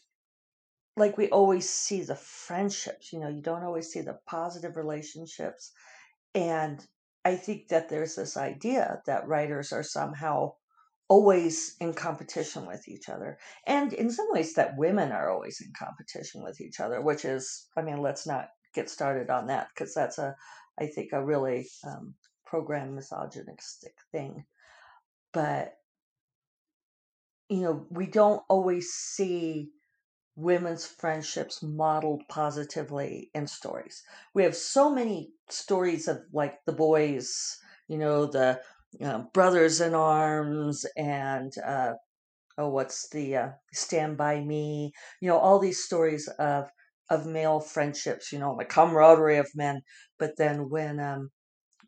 like 0.96 1.16
we 1.16 1.28
always 1.30 1.68
see 1.68 2.02
the 2.02 2.16
friendships, 2.16 3.12
you 3.12 3.20
know, 3.20 3.28
you 3.28 3.40
don't 3.40 3.62
always 3.62 3.88
see 3.88 4.00
the 4.00 4.18
positive 4.26 4.76
relationships. 4.76 5.72
And 6.34 6.84
I 7.24 7.36
think 7.36 7.68
that 7.68 7.88
there's 7.88 8.16
this 8.16 8.36
idea 8.36 9.00
that 9.06 9.28
writers 9.28 9.72
are 9.72 9.84
somehow 9.84 10.54
always 11.08 11.74
in 11.80 11.94
competition 11.94 12.66
with 12.66 12.86
each 12.86 13.08
other. 13.08 13.38
And 13.66 13.92
in 13.92 14.10
some 14.10 14.26
ways, 14.30 14.54
that 14.54 14.76
women 14.76 15.10
are 15.10 15.30
always 15.30 15.60
in 15.60 15.72
competition 15.78 16.42
with 16.42 16.60
each 16.60 16.80
other, 16.80 17.00
which 17.00 17.24
is, 17.24 17.66
I 17.76 17.82
mean, 17.82 17.98
let's 18.02 18.26
not 18.26 18.48
get 18.74 18.90
started 18.90 19.30
on 19.30 19.46
that 19.46 19.68
because 19.74 19.94
that's 19.94 20.18
a, 20.18 20.36
I 20.78 20.86
think, 20.86 21.12
a 21.12 21.24
really 21.24 21.68
um, 21.84 22.14
program 22.44 22.94
misogynistic 22.94 23.94
thing. 24.12 24.44
But, 25.32 25.74
you 27.48 27.60
know, 27.60 27.86
we 27.90 28.06
don't 28.06 28.42
always 28.48 28.90
see 28.90 29.70
women's 30.36 30.86
friendships 30.86 31.62
modeled 31.62 32.22
positively 32.28 33.30
in 33.34 33.46
stories. 33.46 34.04
We 34.34 34.44
have 34.44 34.54
so 34.54 34.94
many 34.94 35.32
stories 35.48 36.06
of 36.06 36.20
like 36.32 36.64
the 36.64 36.72
boys, 36.72 37.58
you 37.88 37.98
know, 37.98 38.26
the 38.26 38.60
uh, 39.02 39.22
brothers 39.34 39.80
in 39.80 39.94
arms 39.94 40.84
and 40.96 41.52
uh, 41.64 41.94
oh, 42.58 42.68
what's 42.68 43.08
the 43.10 43.36
uh, 43.36 43.48
Stand 43.72 44.16
by 44.16 44.40
Me? 44.40 44.92
You 45.20 45.28
know, 45.28 45.38
all 45.38 45.58
these 45.58 45.84
stories 45.84 46.28
of 46.38 46.68
of 47.10 47.26
male 47.26 47.60
friendships. 47.60 48.32
You 48.32 48.38
know, 48.38 48.56
the 48.58 48.64
camaraderie 48.64 49.38
of 49.38 49.50
men. 49.54 49.82
But 50.18 50.36
then 50.36 50.68
when 50.70 51.00
um, 51.00 51.30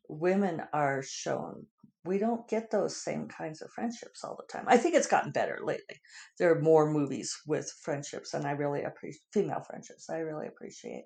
women 0.08 0.62
are 0.72 1.02
shown 1.02 1.66
we 2.04 2.18
don't 2.18 2.48
get 2.48 2.70
those 2.70 2.96
same 2.96 3.28
kinds 3.28 3.60
of 3.60 3.70
friendships 3.70 4.24
all 4.24 4.36
the 4.36 4.50
time. 4.50 4.64
I 4.68 4.78
think 4.78 4.94
it's 4.94 5.06
gotten 5.06 5.32
better 5.32 5.58
lately. 5.62 6.00
There 6.38 6.50
are 6.50 6.60
more 6.60 6.90
movies 6.90 7.36
with 7.46 7.70
friendships, 7.82 8.32
and 8.32 8.46
I 8.46 8.52
really 8.52 8.82
appreciate 8.82 9.20
female 9.32 9.60
friendships. 9.60 10.08
I 10.08 10.18
really 10.18 10.46
appreciate. 10.46 11.04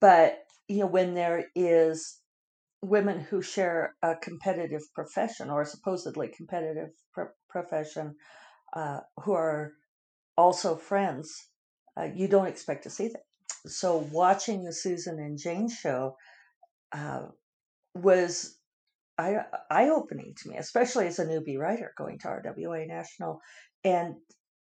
But 0.00 0.38
you 0.68 0.80
know, 0.80 0.86
when 0.86 1.14
there 1.14 1.46
is 1.56 2.20
women 2.82 3.20
who 3.20 3.42
share 3.42 3.94
a 4.02 4.14
competitive 4.16 4.82
profession 4.94 5.50
or 5.50 5.62
a 5.62 5.66
supposedly 5.66 6.28
competitive 6.28 6.90
pr- 7.12 7.34
profession, 7.48 8.14
uh, 8.74 9.00
who 9.22 9.32
are 9.32 9.72
also 10.36 10.76
friends, 10.76 11.48
uh, 11.96 12.08
you 12.14 12.28
don't 12.28 12.46
expect 12.46 12.84
to 12.84 12.90
see 12.90 13.08
that. 13.08 13.24
So 13.66 14.08
watching 14.12 14.64
the 14.64 14.72
Susan 14.72 15.18
and 15.18 15.38
Jane 15.38 15.68
show 15.68 16.16
uh, 16.92 17.26
was 17.94 18.58
eye 19.18 19.88
opening 19.92 20.34
to 20.36 20.48
me, 20.48 20.56
especially 20.58 21.08
as 21.08 21.18
a 21.18 21.26
newbie 21.26 21.58
writer 21.58 21.92
going 21.96 22.20
to 22.20 22.28
RWA 22.28 22.86
National 22.86 23.40
and 23.82 24.14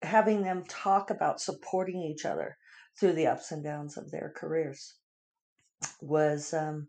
having 0.03 0.43
them 0.43 0.65
talk 0.67 1.11
about 1.11 1.41
supporting 1.41 2.03
each 2.03 2.25
other 2.25 2.57
through 2.99 3.13
the 3.13 3.29
ups 3.29 3.53
and 3.53 3.63
downs 3.63 3.97
of 3.97 4.11
their 4.11 4.33
careers 4.37 4.97
was 6.01 6.53
um, 6.53 6.89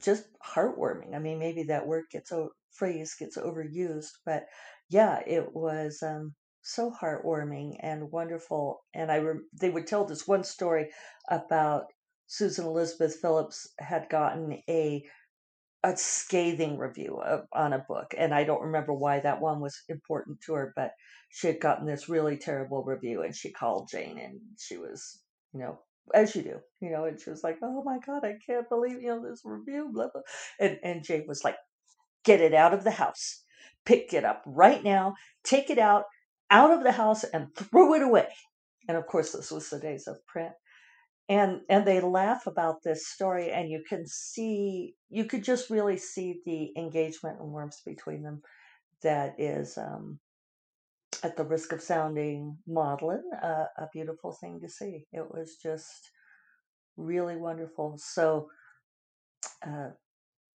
just 0.00 0.24
heartwarming. 0.44 1.14
I 1.14 1.18
mean, 1.18 1.38
maybe 1.38 1.64
that 1.64 1.86
word 1.86 2.04
gets 2.10 2.32
phrase 2.72 3.14
gets 3.18 3.36
overused, 3.36 4.12
but 4.24 4.44
yeah, 4.88 5.20
it 5.26 5.54
was 5.54 6.02
um, 6.02 6.34
so 6.62 6.90
heartwarming 6.90 7.76
and 7.80 8.10
wonderful. 8.10 8.84
And 8.94 9.10
I 9.10 9.22
they 9.60 9.70
would 9.70 9.86
tell 9.86 10.04
this 10.04 10.26
one 10.26 10.44
story 10.44 10.90
about 11.30 11.86
Susan 12.26 12.66
Elizabeth 12.66 13.16
Phillips 13.20 13.68
had 13.78 14.08
gotten 14.08 14.62
a 14.68 15.04
a 15.84 15.96
scathing 15.96 16.78
review 16.78 17.20
of, 17.20 17.46
on 17.52 17.72
a 17.72 17.84
book, 17.88 18.14
and 18.16 18.32
I 18.32 18.44
don't 18.44 18.62
remember 18.62 18.92
why 18.92 19.18
that 19.20 19.40
one 19.40 19.60
was 19.60 19.76
important 19.88 20.40
to 20.42 20.54
her, 20.54 20.72
but 20.76 20.92
she 21.30 21.48
had 21.48 21.60
gotten 21.60 21.86
this 21.86 22.08
really 22.08 22.36
terrible 22.36 22.84
review, 22.84 23.22
and 23.22 23.34
she 23.34 23.50
called 23.50 23.88
Jane, 23.90 24.18
and 24.18 24.40
she 24.58 24.76
was, 24.76 25.20
you 25.52 25.60
know, 25.60 25.80
as 26.14 26.34
you 26.36 26.42
do, 26.42 26.60
you 26.80 26.90
know, 26.90 27.04
and 27.04 27.20
she 27.20 27.30
was 27.30 27.44
like, 27.44 27.58
"Oh 27.62 27.82
my 27.84 27.98
God, 28.04 28.24
I 28.24 28.36
can't 28.44 28.68
believe 28.68 29.02
you 29.02 29.08
know 29.08 29.22
this 29.22 29.42
review," 29.44 29.90
blah 29.92 30.08
blah, 30.12 30.22
and 30.60 30.78
and 30.82 31.04
Jane 31.04 31.26
was 31.26 31.44
like, 31.44 31.56
"Get 32.24 32.40
it 32.40 32.54
out 32.54 32.74
of 32.74 32.84
the 32.84 32.90
house, 32.90 33.44
pick 33.84 34.12
it 34.14 34.24
up 34.24 34.42
right 34.46 34.82
now, 34.84 35.14
take 35.44 35.70
it 35.70 35.78
out 35.78 36.04
out 36.50 36.70
of 36.72 36.82
the 36.84 36.92
house, 36.92 37.24
and 37.24 37.54
throw 37.56 37.94
it 37.94 38.02
away." 38.02 38.28
And 38.88 38.96
of 38.96 39.06
course, 39.06 39.32
this 39.32 39.50
was 39.50 39.70
the 39.70 39.78
days 39.80 40.06
of 40.08 40.24
print. 40.26 40.52
And 41.28 41.60
and 41.68 41.86
they 41.86 42.00
laugh 42.00 42.46
about 42.46 42.82
this 42.82 43.08
story 43.08 43.50
and 43.52 43.70
you 43.70 43.82
can 43.88 44.06
see 44.06 44.96
you 45.08 45.24
could 45.24 45.44
just 45.44 45.70
really 45.70 45.96
see 45.96 46.42
the 46.44 46.72
engagement 46.76 47.40
and 47.40 47.50
warmth 47.52 47.78
between 47.86 48.22
them 48.22 48.42
that 49.02 49.34
is 49.38 49.78
um, 49.78 50.18
at 51.22 51.36
the 51.36 51.44
risk 51.44 51.72
of 51.72 51.82
sounding 51.82 52.56
maudlin 52.66 53.22
uh, 53.42 53.64
a 53.78 53.88
beautiful 53.92 54.32
thing 54.32 54.60
to 54.60 54.68
see 54.68 55.04
it 55.12 55.30
was 55.30 55.56
just 55.62 56.10
really 56.96 57.36
wonderful 57.36 57.96
so 57.98 58.48
uh, 59.66 59.88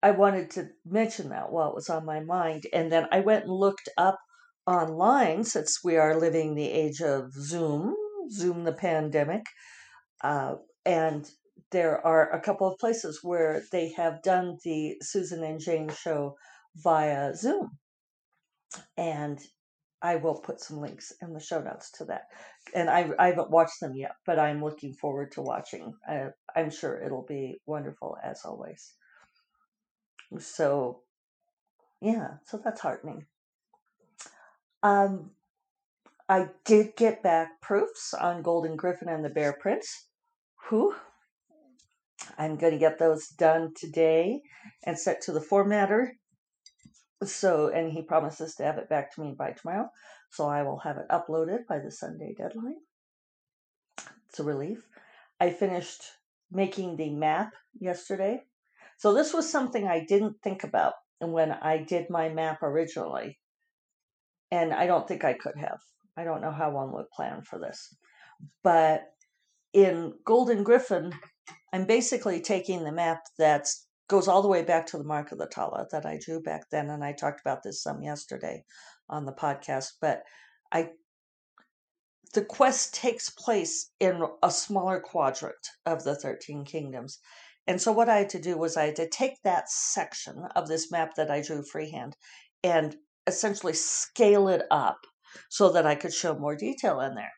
i 0.02 0.10
wanted 0.10 0.50
to 0.50 0.68
mention 0.84 1.28
that 1.28 1.50
while 1.50 1.68
it 1.70 1.74
was 1.74 1.90
on 1.90 2.04
my 2.04 2.20
mind 2.20 2.64
and 2.72 2.90
then 2.90 3.06
i 3.12 3.20
went 3.20 3.44
and 3.44 3.52
looked 3.52 3.88
up 3.96 4.18
online 4.66 5.44
since 5.44 5.80
we 5.84 5.96
are 5.96 6.18
living 6.18 6.54
the 6.54 6.70
age 6.70 7.00
of 7.00 7.32
Zoom, 7.32 7.94
Zoom 8.30 8.64
the 8.64 8.72
pandemic. 8.72 9.44
Uh, 10.22 10.56
and 10.86 11.28
there 11.70 12.04
are 12.06 12.30
a 12.32 12.40
couple 12.40 12.66
of 12.66 12.78
places 12.78 13.20
where 13.22 13.62
they 13.72 13.92
have 13.92 14.22
done 14.22 14.58
the 14.64 14.96
Susan 15.02 15.42
and 15.42 15.60
Jane 15.60 15.90
show 15.90 16.36
via 16.76 17.34
Zoom. 17.34 17.78
And 18.96 19.38
I 20.04 20.16
will 20.16 20.34
put 20.34 20.60
some 20.60 20.82
links 20.82 21.14
in 21.22 21.32
the 21.32 21.40
show 21.40 21.62
notes 21.62 21.90
to 21.92 22.04
that. 22.04 22.24
And 22.74 22.90
I, 22.90 23.08
I 23.18 23.28
haven't 23.28 23.50
watched 23.50 23.80
them 23.80 23.96
yet, 23.96 24.16
but 24.26 24.38
I'm 24.38 24.62
looking 24.62 24.92
forward 24.92 25.32
to 25.32 25.40
watching. 25.40 25.94
I, 26.06 26.26
I'm 26.54 26.70
sure 26.70 27.00
it'll 27.00 27.24
be 27.26 27.56
wonderful 27.64 28.18
as 28.22 28.42
always. 28.44 28.92
So, 30.38 31.00
yeah, 32.02 32.34
so 32.44 32.60
that's 32.62 32.82
heartening. 32.82 33.24
Um, 34.82 35.30
I 36.28 36.48
did 36.66 36.96
get 36.96 37.22
back 37.22 37.62
proofs 37.62 38.12
on 38.12 38.42
Golden 38.42 38.76
Gryphon 38.76 39.08
and 39.08 39.24
the 39.24 39.30
Bear 39.30 39.54
Prince. 39.54 40.08
Whew. 40.68 40.94
I'm 42.36 42.56
going 42.56 42.74
to 42.74 42.78
get 42.78 42.98
those 42.98 43.28
done 43.28 43.72
today 43.74 44.42
and 44.84 44.98
set 44.98 45.22
to 45.22 45.32
the 45.32 45.40
formatter 45.40 46.10
so, 47.22 47.68
and 47.68 47.92
he 47.92 48.02
promises 48.02 48.54
to 48.56 48.64
have 48.64 48.78
it 48.78 48.88
back 48.88 49.14
to 49.14 49.20
me 49.20 49.34
by 49.36 49.52
tomorrow. 49.52 49.88
So 50.30 50.48
I 50.48 50.62
will 50.62 50.78
have 50.78 50.96
it 50.96 51.06
uploaded 51.10 51.66
by 51.68 51.78
the 51.78 51.90
Sunday 51.90 52.34
deadline. 52.36 52.76
It's 54.28 54.40
a 54.40 54.44
relief. 54.44 54.88
I 55.40 55.50
finished 55.50 56.02
making 56.50 56.96
the 56.96 57.10
map 57.10 57.52
yesterday. 57.78 58.42
So 58.98 59.14
this 59.14 59.32
was 59.32 59.50
something 59.50 59.86
I 59.86 60.04
didn't 60.04 60.42
think 60.42 60.64
about 60.64 60.94
when 61.20 61.52
I 61.52 61.78
did 61.78 62.10
my 62.10 62.28
map 62.28 62.62
originally. 62.62 63.38
And 64.50 64.72
I 64.72 64.86
don't 64.86 65.06
think 65.06 65.24
I 65.24 65.34
could 65.34 65.56
have. 65.56 65.80
I 66.16 66.24
don't 66.24 66.42
know 66.42 66.52
how 66.52 66.70
one 66.70 66.92
would 66.92 67.10
plan 67.10 67.42
for 67.42 67.58
this. 67.58 67.94
But 68.62 69.04
in 69.72 70.14
Golden 70.24 70.62
Gryphon, 70.62 71.12
I'm 71.72 71.86
basically 71.86 72.40
taking 72.40 72.84
the 72.84 72.92
map 72.92 73.22
that's 73.38 73.86
goes 74.08 74.28
all 74.28 74.42
the 74.42 74.48
way 74.48 74.62
back 74.62 74.86
to 74.86 74.98
the 74.98 75.04
Mark 75.04 75.32
of 75.32 75.38
the 75.38 75.46
Tala 75.46 75.86
that 75.90 76.06
I 76.06 76.18
drew 76.22 76.40
back 76.40 76.68
then, 76.70 76.90
and 76.90 77.04
I 77.04 77.12
talked 77.12 77.40
about 77.40 77.62
this 77.62 77.82
some 77.82 78.02
yesterday 78.02 78.64
on 79.08 79.24
the 79.24 79.32
podcast. 79.32 79.92
But 80.00 80.22
I, 80.72 80.90
the 82.34 82.44
quest 82.44 82.94
takes 82.94 83.30
place 83.30 83.90
in 84.00 84.22
a 84.42 84.50
smaller 84.50 85.00
quadrant 85.00 85.68
of 85.86 86.04
the 86.04 86.14
Thirteen 86.14 86.64
Kingdoms, 86.64 87.18
and 87.66 87.80
so 87.80 87.92
what 87.92 88.08
I 88.08 88.18
had 88.18 88.30
to 88.30 88.40
do 88.40 88.58
was 88.58 88.76
I 88.76 88.86
had 88.86 88.96
to 88.96 89.08
take 89.08 89.42
that 89.42 89.70
section 89.70 90.44
of 90.54 90.68
this 90.68 90.90
map 90.90 91.14
that 91.16 91.30
I 91.30 91.40
drew 91.40 91.62
freehand 91.62 92.16
and 92.62 92.96
essentially 93.26 93.72
scale 93.72 94.48
it 94.48 94.62
up 94.70 94.98
so 95.48 95.70
that 95.70 95.86
I 95.86 95.94
could 95.94 96.12
show 96.12 96.34
more 96.34 96.54
detail 96.54 97.00
in 97.00 97.14
there. 97.14 97.32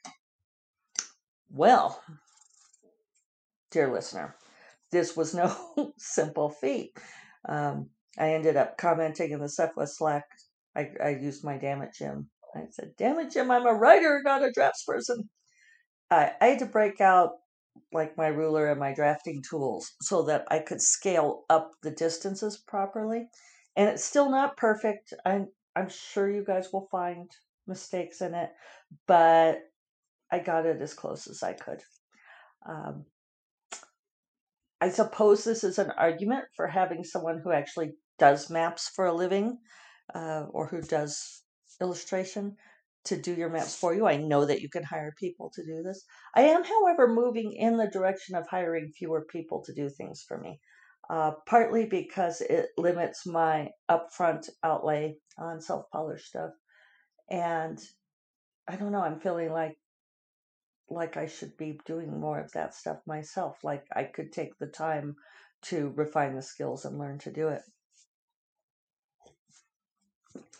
Well, 1.48 2.02
dear 3.70 3.92
listener, 3.92 4.36
this 4.90 5.16
was 5.16 5.34
no 5.34 5.54
simple 5.98 6.50
feat. 6.50 6.98
Um, 7.48 7.90
I 8.18 8.34
ended 8.34 8.56
up 8.56 8.78
commenting 8.78 9.32
in 9.32 9.40
the 9.40 9.48
Southwest 9.48 9.98
Slack. 9.98 10.24
I, 10.76 10.90
I 11.02 11.08
used 11.10 11.44
my 11.44 11.56
damn 11.56 11.82
it, 11.82 11.94
Jim. 11.96 12.28
I 12.54 12.64
said, 12.70 12.92
damn 12.96 13.18
it, 13.18 13.30
Jim, 13.30 13.50
I'm 13.50 13.66
a 13.66 13.74
writer, 13.74 14.22
not 14.24 14.42
a 14.42 14.48
draftsperson. 14.48 15.28
I, 16.10 16.32
I 16.40 16.46
had 16.46 16.58
to 16.60 16.66
break 16.66 17.00
out 17.00 17.32
like 17.92 18.16
my 18.16 18.28
ruler 18.28 18.70
and 18.70 18.80
my 18.80 18.94
drafting 18.94 19.42
tools 19.48 19.92
so 20.00 20.22
that 20.22 20.46
I 20.50 20.60
could 20.60 20.80
scale 20.80 21.44
up 21.50 21.72
the 21.82 21.90
distances 21.90 22.56
properly. 22.56 23.26
And 23.76 23.88
it's 23.90 24.04
still 24.04 24.30
not 24.30 24.56
perfect. 24.56 25.12
I'm 25.24 25.48
I'm 25.74 25.90
sure 25.90 26.30
you 26.30 26.42
guys 26.42 26.72
will 26.72 26.88
find 26.90 27.30
mistakes 27.66 28.22
in 28.22 28.34
it, 28.34 28.50
but 29.06 29.60
I 30.32 30.38
got 30.38 30.64
it 30.64 30.80
as 30.80 30.94
close 30.94 31.26
as 31.26 31.42
I 31.42 31.52
could. 31.52 31.82
Um, 32.66 33.04
I 34.80 34.90
suppose 34.90 35.44
this 35.44 35.64
is 35.64 35.78
an 35.78 35.90
argument 35.92 36.44
for 36.54 36.66
having 36.66 37.04
someone 37.04 37.40
who 37.42 37.52
actually 37.52 37.92
does 38.18 38.50
maps 38.50 38.90
for 38.94 39.06
a 39.06 39.14
living 39.14 39.58
uh, 40.14 40.44
or 40.50 40.66
who 40.66 40.82
does 40.82 41.42
illustration 41.80 42.56
to 43.04 43.16
do 43.16 43.34
your 43.34 43.48
maps 43.48 43.76
for 43.76 43.94
you. 43.94 44.06
I 44.06 44.16
know 44.16 44.44
that 44.44 44.60
you 44.60 44.68
can 44.68 44.82
hire 44.82 45.14
people 45.18 45.50
to 45.54 45.64
do 45.64 45.82
this. 45.82 46.04
I 46.34 46.42
am, 46.42 46.64
however, 46.64 47.08
moving 47.08 47.52
in 47.52 47.76
the 47.76 47.88
direction 47.88 48.34
of 48.34 48.46
hiring 48.48 48.92
fewer 48.98 49.24
people 49.30 49.62
to 49.64 49.72
do 49.72 49.88
things 49.88 50.24
for 50.26 50.38
me, 50.38 50.60
uh, 51.08 51.32
partly 51.46 51.86
because 51.86 52.40
it 52.40 52.70
limits 52.76 53.26
my 53.26 53.70
upfront 53.90 54.48
outlay 54.64 55.14
on 55.38 55.60
self 55.60 55.86
published 55.92 56.26
stuff. 56.26 56.50
And 57.30 57.78
I 58.68 58.76
don't 58.76 58.92
know, 58.92 59.02
I'm 59.02 59.20
feeling 59.20 59.52
like 59.52 59.76
like 60.88 61.16
I 61.16 61.26
should 61.26 61.56
be 61.56 61.80
doing 61.84 62.20
more 62.20 62.40
of 62.40 62.52
that 62.52 62.74
stuff 62.74 62.98
myself. 63.06 63.58
Like 63.64 63.84
I 63.94 64.04
could 64.04 64.32
take 64.32 64.58
the 64.58 64.66
time 64.66 65.16
to 65.62 65.92
refine 65.96 66.34
the 66.34 66.42
skills 66.42 66.84
and 66.84 66.98
learn 66.98 67.18
to 67.20 67.32
do 67.32 67.48
it. 67.48 67.62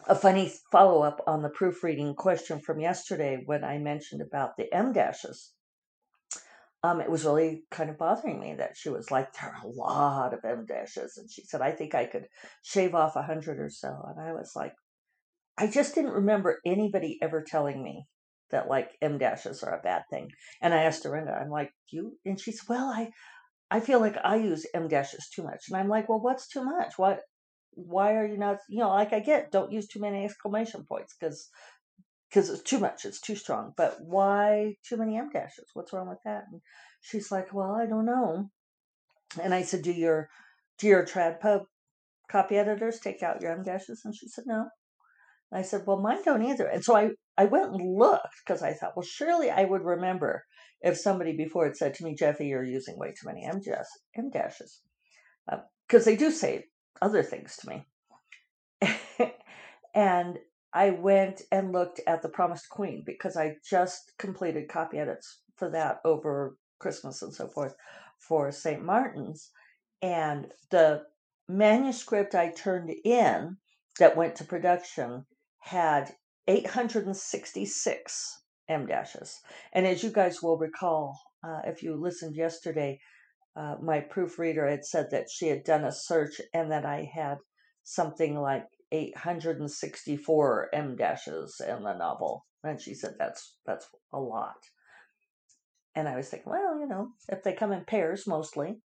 A 0.09 0.15
funny 0.15 0.53
follow 0.71 1.03
up 1.03 1.23
on 1.27 1.43
the 1.43 1.49
proofreading 1.49 2.15
question 2.15 2.61
from 2.61 2.81
yesterday 2.81 3.43
when 3.45 3.65
I 3.65 3.79
mentioned 3.79 4.21
about 4.21 4.57
the 4.57 4.73
M 4.73 4.93
dashes. 4.93 5.53
Um, 6.83 7.01
it 7.01 7.11
was 7.11 7.25
really 7.25 7.65
kind 7.71 7.91
of 7.91 7.99
bothering 7.99 8.39
me 8.39 8.55
that 8.55 8.77
she 8.77 8.89
was 8.89 9.11
like, 9.11 9.33
there 9.33 9.51
are 9.51 9.67
a 9.67 9.69
lot 9.69 10.33
of 10.33 10.45
M 10.45 10.67
dashes. 10.67 11.17
And 11.17 11.29
she 11.31 11.43
said, 11.43 11.61
I 11.61 11.73
think 11.73 11.95
I 11.95 12.07
could 12.07 12.29
shave 12.63 12.95
off 12.95 13.17
a 13.17 13.23
hundred 13.23 13.59
or 13.59 13.71
so. 13.71 13.89
And 14.09 14.21
I 14.21 14.33
was 14.33 14.53
like, 14.55 14.75
I 15.59 15.67
just 15.67 15.95
didn't 15.95 16.13
remember 16.13 16.61
anybody 16.65 17.19
ever 17.21 17.43
telling 17.43 17.83
me 17.83 18.07
that 18.51 18.69
like 18.69 18.97
M 19.03 19.19
dashes 19.19 19.63
are 19.63 19.77
a 19.77 19.83
bad 19.83 20.03
thing. 20.11 20.31
And 20.63 20.73
I 20.73 20.85
asked 20.85 21.03
Dorinda, 21.03 21.33
I'm 21.33 21.51
like, 21.51 21.73
you? 21.91 22.17
And 22.25 22.39
she 22.39 22.53
said, 22.53 22.69
well, 22.69 22.89
I, 22.89 23.11
I 23.71 23.81
feel 23.81 24.01
like 24.01 24.17
I 24.23 24.37
use 24.37 24.67
M 24.75 24.89
dashes 24.89 25.29
too 25.35 25.43
much. 25.43 25.65
And 25.69 25.77
I'm 25.77 25.89
like, 25.89 26.09
well, 26.09 26.21
what's 26.21 26.49
too 26.49 26.65
much? 26.65 26.95
What, 26.97 27.21
why 27.73 28.15
are 28.15 28.27
you 28.27 28.39
not, 28.39 28.59
you 28.69 28.79
know, 28.79 28.91
like 28.91 29.13
I 29.13 29.21
get, 29.21 29.51
don't 29.51 29.73
use 29.73 29.87
too 29.89 30.01
many 30.01 30.25
exclamation 30.25 30.85
points 30.89 31.15
because, 31.19 31.49
because 32.31 32.49
it's 32.49 32.63
too 32.63 32.79
much. 32.79 33.05
It's 33.05 33.21
too 33.21 33.37
strong. 33.37 33.73
But 33.77 33.99
why 34.01 34.77
too 34.89 34.97
many 34.97 35.17
M 35.17 35.31
dashes? 35.33 35.67
What's 35.75 35.93
wrong 35.93 36.09
with 36.09 36.23
that? 36.25 36.45
And 36.53 36.61
she's 37.01 37.31
like, 37.31 37.53
well, 37.53 37.73
I 37.73 37.87
don't 37.87 38.07
know. 38.07 38.51
And 39.43 39.53
I 39.53 39.63
said, 39.63 39.83
do 39.83 39.93
your, 39.93 40.29
do 40.79 40.87
your 40.87 41.05
TradPub 41.05 41.63
copy 42.31 42.57
editors 42.57 43.01
take 43.01 43.23
out 43.23 43.43
your 43.43 43.53
M 43.53 43.65
dashes? 43.65 44.03
And 44.05 44.15
she 44.15 44.29
said, 44.29 44.45
no. 44.47 44.67
I 45.53 45.63
said, 45.63 45.83
well, 45.87 46.01
mine 46.01 46.23
don't 46.25 46.45
either. 46.45 46.67
And 46.67 46.85
so 46.85 46.97
I, 46.97 47.11
I 47.39 47.45
went 47.45 47.73
and 47.73 47.99
looked 47.99 48.43
because 48.45 48.63
I 48.63 48.73
thought, 48.73 48.97
well, 48.97 49.03
surely 49.03 49.51
I 49.51 49.65
would 49.65 49.83
remember 49.83 50.45
if 50.81 50.99
somebody 50.99 51.37
before 51.37 51.65
had 51.65 51.77
said 51.77 51.95
to 51.95 52.05
me, 52.05 52.15
Jeffe, 52.15 52.41
you're 52.41 52.65
using 52.65 52.99
way 52.99 53.09
too 53.09 53.27
many 53.27 53.45
M, 53.45 53.61
M 54.17 54.31
dashes. 54.31 54.81
Because 55.87 56.07
uh, 56.07 56.11
they 56.11 56.17
do 56.17 56.31
say 56.31 56.65
other 57.03 57.23
things 57.23 57.57
to 57.57 57.69
me. 57.69 57.87
and 59.95 60.39
I 60.73 60.91
went 60.91 61.43
and 61.51 61.73
looked 61.73 62.01
at 62.07 62.23
The 62.23 62.29
Promised 62.29 62.69
Queen 62.69 63.03
because 63.05 63.37
I 63.37 63.57
just 63.69 64.13
completed 64.19 64.69
copy 64.69 64.99
edits 64.99 65.41
for 65.57 65.71
that 65.71 66.01
over 66.05 66.57
Christmas 66.79 67.23
and 67.23 67.35
so 67.35 67.49
forth 67.49 67.75
for 68.19 68.51
St. 68.53 68.85
Martin's. 68.85 69.51
And 70.03 70.53
the 70.71 71.05
manuscript 71.49 72.35
I 72.35 72.51
turned 72.51 72.91
in 73.05 73.57
that 73.99 74.17
went 74.17 74.37
to 74.37 74.45
production 74.45 75.25
had 75.61 76.15
866 76.49 78.43
M 78.69 78.87
dashes. 78.87 79.41
And 79.73 79.87
as 79.87 80.03
you 80.03 80.11
guys 80.11 80.43
will 80.43 80.59
recall, 80.59 81.19
uh, 81.43 81.61
if 81.65 81.83
you 81.83 81.97
listened 81.97 82.37
yesterday, 82.37 83.01
uh, 83.57 83.77
my 83.83 84.01
proofreader 84.01 84.69
had 84.69 84.85
said 84.85 85.11
that 85.11 85.31
she 85.31 85.49
had 85.49 85.65
done 85.65 85.85
a 85.85 85.93
search 85.93 86.41
and 86.53 86.71
that 86.71 86.85
I 86.85 87.11
had 87.13 87.39
something 87.85 88.39
like 88.39 88.67
864 88.93 90.71
M 90.75 90.97
dashes 90.97 91.61
in 91.61 91.83
the 91.83 91.95
novel. 91.97 92.47
And 92.63 92.81
she 92.81 92.95
said 92.95 93.15
that's 93.19 93.57
that's 93.65 93.87
a 94.13 94.21
lot. 94.21 94.57
And 95.95 96.09
I 96.09 96.17
was 96.17 96.29
thinking, 96.29 96.51
well, 96.51 96.79
you 96.79 96.87
know, 96.87 97.11
if 97.29 97.43
they 97.43 97.55
come 97.55 97.73
in 97.73 97.85
pairs 97.85 98.27
mostly, 98.27 98.81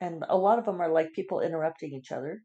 and 0.00 0.24
a 0.28 0.36
lot 0.36 0.58
of 0.58 0.66
them 0.66 0.80
are 0.80 0.92
like 0.92 1.12
people 1.12 1.40
interrupting 1.40 1.92
each 1.92 2.12
other, 2.12 2.42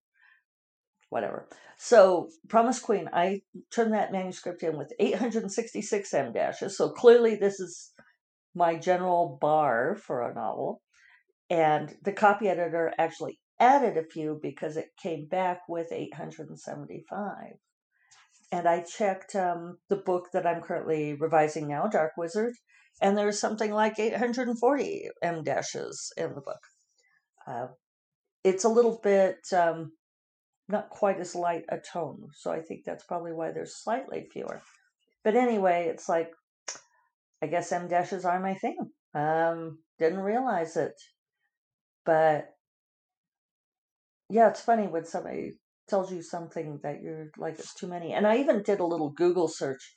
whatever. 1.10 1.48
So, 1.78 2.30
Promise 2.48 2.80
Queen, 2.80 3.10
I 3.14 3.42
turned 3.74 3.94
that 3.94 4.12
manuscript 4.12 4.64
in 4.64 4.78
with 4.78 4.94
866 5.00 6.14
M 6.14 6.34
dashes. 6.34 6.78
So 6.78 6.90
clearly, 6.90 7.36
this 7.36 7.60
is 7.60 7.92
my 8.56 8.76
general 8.76 9.38
bar 9.40 9.96
for 9.96 10.22
a 10.22 10.34
novel. 10.34 10.82
And 11.50 11.96
the 12.04 12.12
copy 12.12 12.48
editor 12.48 12.94
actually 12.98 13.40
added 13.60 13.98
a 13.98 14.04
few 14.04 14.40
because 14.42 14.78
it 14.78 14.90
came 15.02 15.28
back 15.28 15.62
with 15.68 15.92
875. 15.92 17.26
And 18.52 18.68
I 18.68 18.82
checked 18.82 19.36
um, 19.36 19.78
the 19.90 19.98
book 19.98 20.30
that 20.34 20.46
I'm 20.46 20.62
currently 20.62 21.14
revising 21.14 21.68
now, 21.68 21.88
Dark 21.88 22.14
Wizard, 22.18 22.54
and 23.02 23.18
there's 23.18 23.40
something 23.40 23.72
like 23.72 24.00
840 24.00 25.10
M 25.22 25.44
dashes 25.44 26.12
in 26.18 26.34
the 26.34 26.42
book. 26.42 26.60
Uh, 27.48 27.68
it's 28.44 28.64
a 28.64 28.70
little 28.70 29.00
bit 29.04 29.38
um, 29.56 29.92
not 30.70 30.90
quite 30.90 31.20
as 31.20 31.36
light 31.36 31.66
a 31.70 31.78
tone. 31.80 32.28
So 32.34 32.52
I 32.52 32.62
think 32.62 32.84
that's 32.86 33.04
probably 33.04 33.34
why 33.34 33.52
there's 33.52 33.76
slightly 33.76 34.28
fewer. 34.32 34.62
But 35.24 35.36
anyway, 35.36 35.88
it's 35.90 36.08
like 36.08 36.32
I 37.42 37.48
guess 37.48 37.72
M 37.72 37.88
dashes 37.88 38.26
are 38.26 38.40
my 38.40 38.54
thing. 38.54 38.78
Um, 39.14 39.80
didn't 39.98 40.20
realize 40.20 40.78
it, 40.78 40.94
but 42.06 42.50
yeah, 44.30 44.50
it's 44.50 44.62
funny 44.62 44.88
when 44.88 45.06
somebody 45.06 45.54
tells 45.88 46.12
you 46.12 46.22
something 46.22 46.80
that 46.84 47.02
you're 47.02 47.32
like 47.38 47.58
it's 47.58 47.74
too 47.74 47.88
many. 47.88 48.14
And 48.14 48.28
I 48.28 48.38
even 48.38 48.62
did 48.62 48.80
a 48.80 48.86
little 48.86 49.10
Google 49.10 49.48
search. 49.48 49.82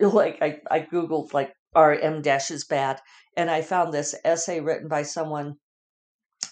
Like 0.00 0.38
I, 0.40 0.58
I 0.70 0.80
Googled 0.82 1.34
like 1.34 1.52
are 1.74 1.92
M 1.92 2.22
dashes 2.22 2.64
bad? 2.64 3.00
And 3.36 3.50
I 3.50 3.62
found 3.62 3.92
this 3.92 4.14
essay 4.24 4.60
written 4.60 4.86
by 4.86 5.02
someone 5.02 5.54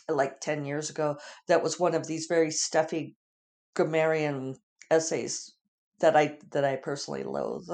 like 0.09 0.41
10 0.41 0.65
years 0.65 0.91
ago 0.91 1.17
that 1.47 1.63
was 1.63 1.79
one 1.79 1.95
of 1.95 2.09
these 2.09 2.27
very 2.29 2.51
stuffy 2.51 3.15
grammarian 3.77 4.57
essays 4.91 5.55
that 6.01 6.17
I 6.17 6.39
that 6.53 6.65
I 6.65 6.77
personally 6.77 7.23
loathe. 7.23 7.69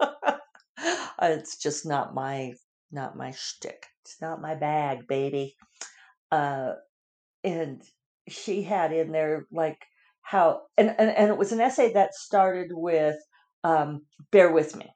it's 1.22 1.58
just 1.58 1.84
not 1.84 2.14
my 2.14 2.54
not 2.90 3.16
my 3.16 3.32
shtick. 3.32 3.86
It's 4.04 4.20
not 4.22 4.40
my 4.40 4.54
bag, 4.54 5.06
baby. 5.06 5.56
Uh, 6.32 6.72
and 7.44 7.82
she 8.28 8.62
had 8.62 8.92
in 8.92 9.12
there 9.12 9.46
like 9.52 9.78
how 10.22 10.62
and, 10.76 10.94
and 10.98 11.10
and 11.10 11.30
it 11.30 11.36
was 11.36 11.52
an 11.52 11.60
essay 11.60 11.92
that 11.92 12.14
started 12.14 12.68
with 12.70 13.16
um, 13.64 14.02
bear 14.30 14.52
with 14.52 14.76
me 14.76 14.90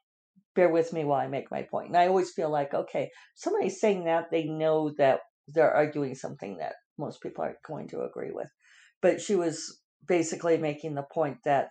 bear 0.55 0.69
with 0.69 0.93
me 0.93 1.03
while 1.03 1.19
i 1.19 1.27
make 1.27 1.51
my 1.51 1.63
point. 1.63 1.87
and 1.89 1.97
i 1.97 2.07
always 2.07 2.31
feel 2.31 2.49
like 2.49 2.73
okay 2.73 3.09
somebody's 3.35 3.79
saying 3.81 4.05
that 4.05 4.31
they 4.31 4.45
know 4.45 4.91
that 4.97 5.19
they're 5.49 5.73
arguing 5.73 6.15
something 6.15 6.57
that 6.57 6.75
most 6.97 7.21
people 7.21 7.43
aren't 7.43 7.61
going 7.67 7.87
to 7.89 8.01
agree 8.03 8.31
with 8.31 8.47
but 9.01 9.19
she 9.19 9.35
was 9.35 9.81
basically 10.07 10.57
making 10.57 10.95
the 10.95 11.03
point 11.03 11.37
that 11.45 11.69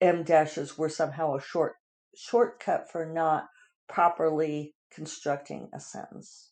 m 0.00 0.22
dashes 0.22 0.78
were 0.78 0.88
somehow 0.88 1.34
a 1.34 1.40
short 1.40 1.74
shortcut 2.16 2.90
for 2.90 3.06
not 3.06 3.46
properly 3.88 4.74
constructing 4.90 5.68
a 5.74 5.80
sentence 5.80 6.48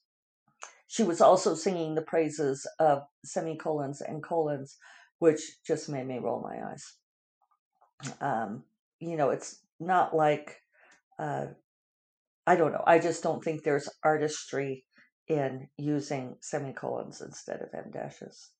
she 0.89 1.03
was 1.03 1.21
also 1.21 1.55
singing 1.55 1.95
the 1.95 2.03
praises 2.03 2.67
of 2.79 3.03
semicolons 3.25 4.01
and 4.01 4.23
colons, 4.23 4.79
which 5.19 5.41
just 5.67 5.89
made 5.89 6.07
me 6.07 6.19
roll 6.19 6.41
my 6.41 6.71
eyes. 6.71 6.95
Um, 8.21 8.65
you 9.01 9.17
know, 9.17 9.31
it's 9.31 9.61
not 9.81 10.15
like, 10.15 10.63
uh, 11.19 11.47
I 12.47 12.57
don't 12.57 12.73
know, 12.73 12.85
I 12.87 12.99
just 12.99 13.23
don't 13.23 13.43
think 13.43 13.63
there's 13.63 13.89
artistry 14.05 14.85
in 15.29 15.69
using 15.77 16.37
semicolons 16.41 17.21
instead 17.21 17.63
of 17.63 17.75
em 17.75 17.91
dashes. 17.91 18.51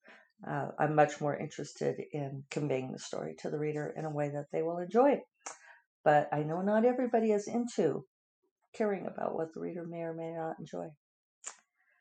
Uh, 0.47 0.69
I'm 0.79 0.95
much 0.95 1.21
more 1.21 1.37
interested 1.37 1.97
in 2.13 2.45
conveying 2.51 2.93
the 2.93 2.99
story 2.99 3.35
to 3.39 3.51
the 3.51 3.59
reader 3.59 3.93
in 3.97 4.05
a 4.05 4.11
way 4.11 4.31
that 4.31 4.47
they 4.53 4.63
will 4.63 4.79
enjoy. 4.79 5.21
But 6.05 6.29
I 6.33 6.43
know 6.43 6.61
not 6.61 6.85
everybody 6.85 7.33
is 7.33 7.49
into 7.49 8.05
caring 8.75 9.07
about 9.07 9.35
what 9.35 9.55
the 9.55 9.61
reader 9.61 9.85
may 9.87 10.03
or 10.03 10.15
may 10.15 10.33
not 10.33 10.57
enjoy. 10.61 10.89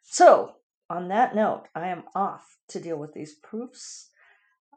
So, 0.02 0.54
on 0.90 1.08
that 1.08 1.36
note, 1.36 1.64
I 1.74 1.88
am 1.88 2.04
off 2.14 2.58
to 2.70 2.80
deal 2.80 2.98
with 2.98 3.14
these 3.14 3.36
proofs. 3.42 4.10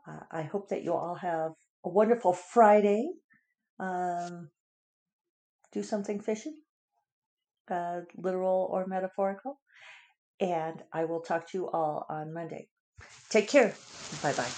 Uh, 0.08 0.20
I 0.30 0.42
hope 0.42 0.70
that 0.70 0.84
you 0.84 0.94
all 0.94 1.16
have 1.16 1.52
a 1.84 1.88
wonderful 1.88 2.32
Friday. 2.32 3.10
Um, 3.78 4.48
do 5.72 5.82
something 5.82 6.20
fishy, 6.20 6.54
uh, 7.70 8.00
literal 8.16 8.68
or 8.72 8.86
metaphorical. 8.86 9.60
And 10.40 10.82
I 10.92 11.04
will 11.04 11.20
talk 11.20 11.50
to 11.50 11.58
you 11.58 11.68
all 11.68 12.06
on 12.08 12.32
Monday. 12.32 12.68
Take 13.30 13.48
care. 13.48 13.80
Bye 14.22 14.32
bye. 14.34 14.56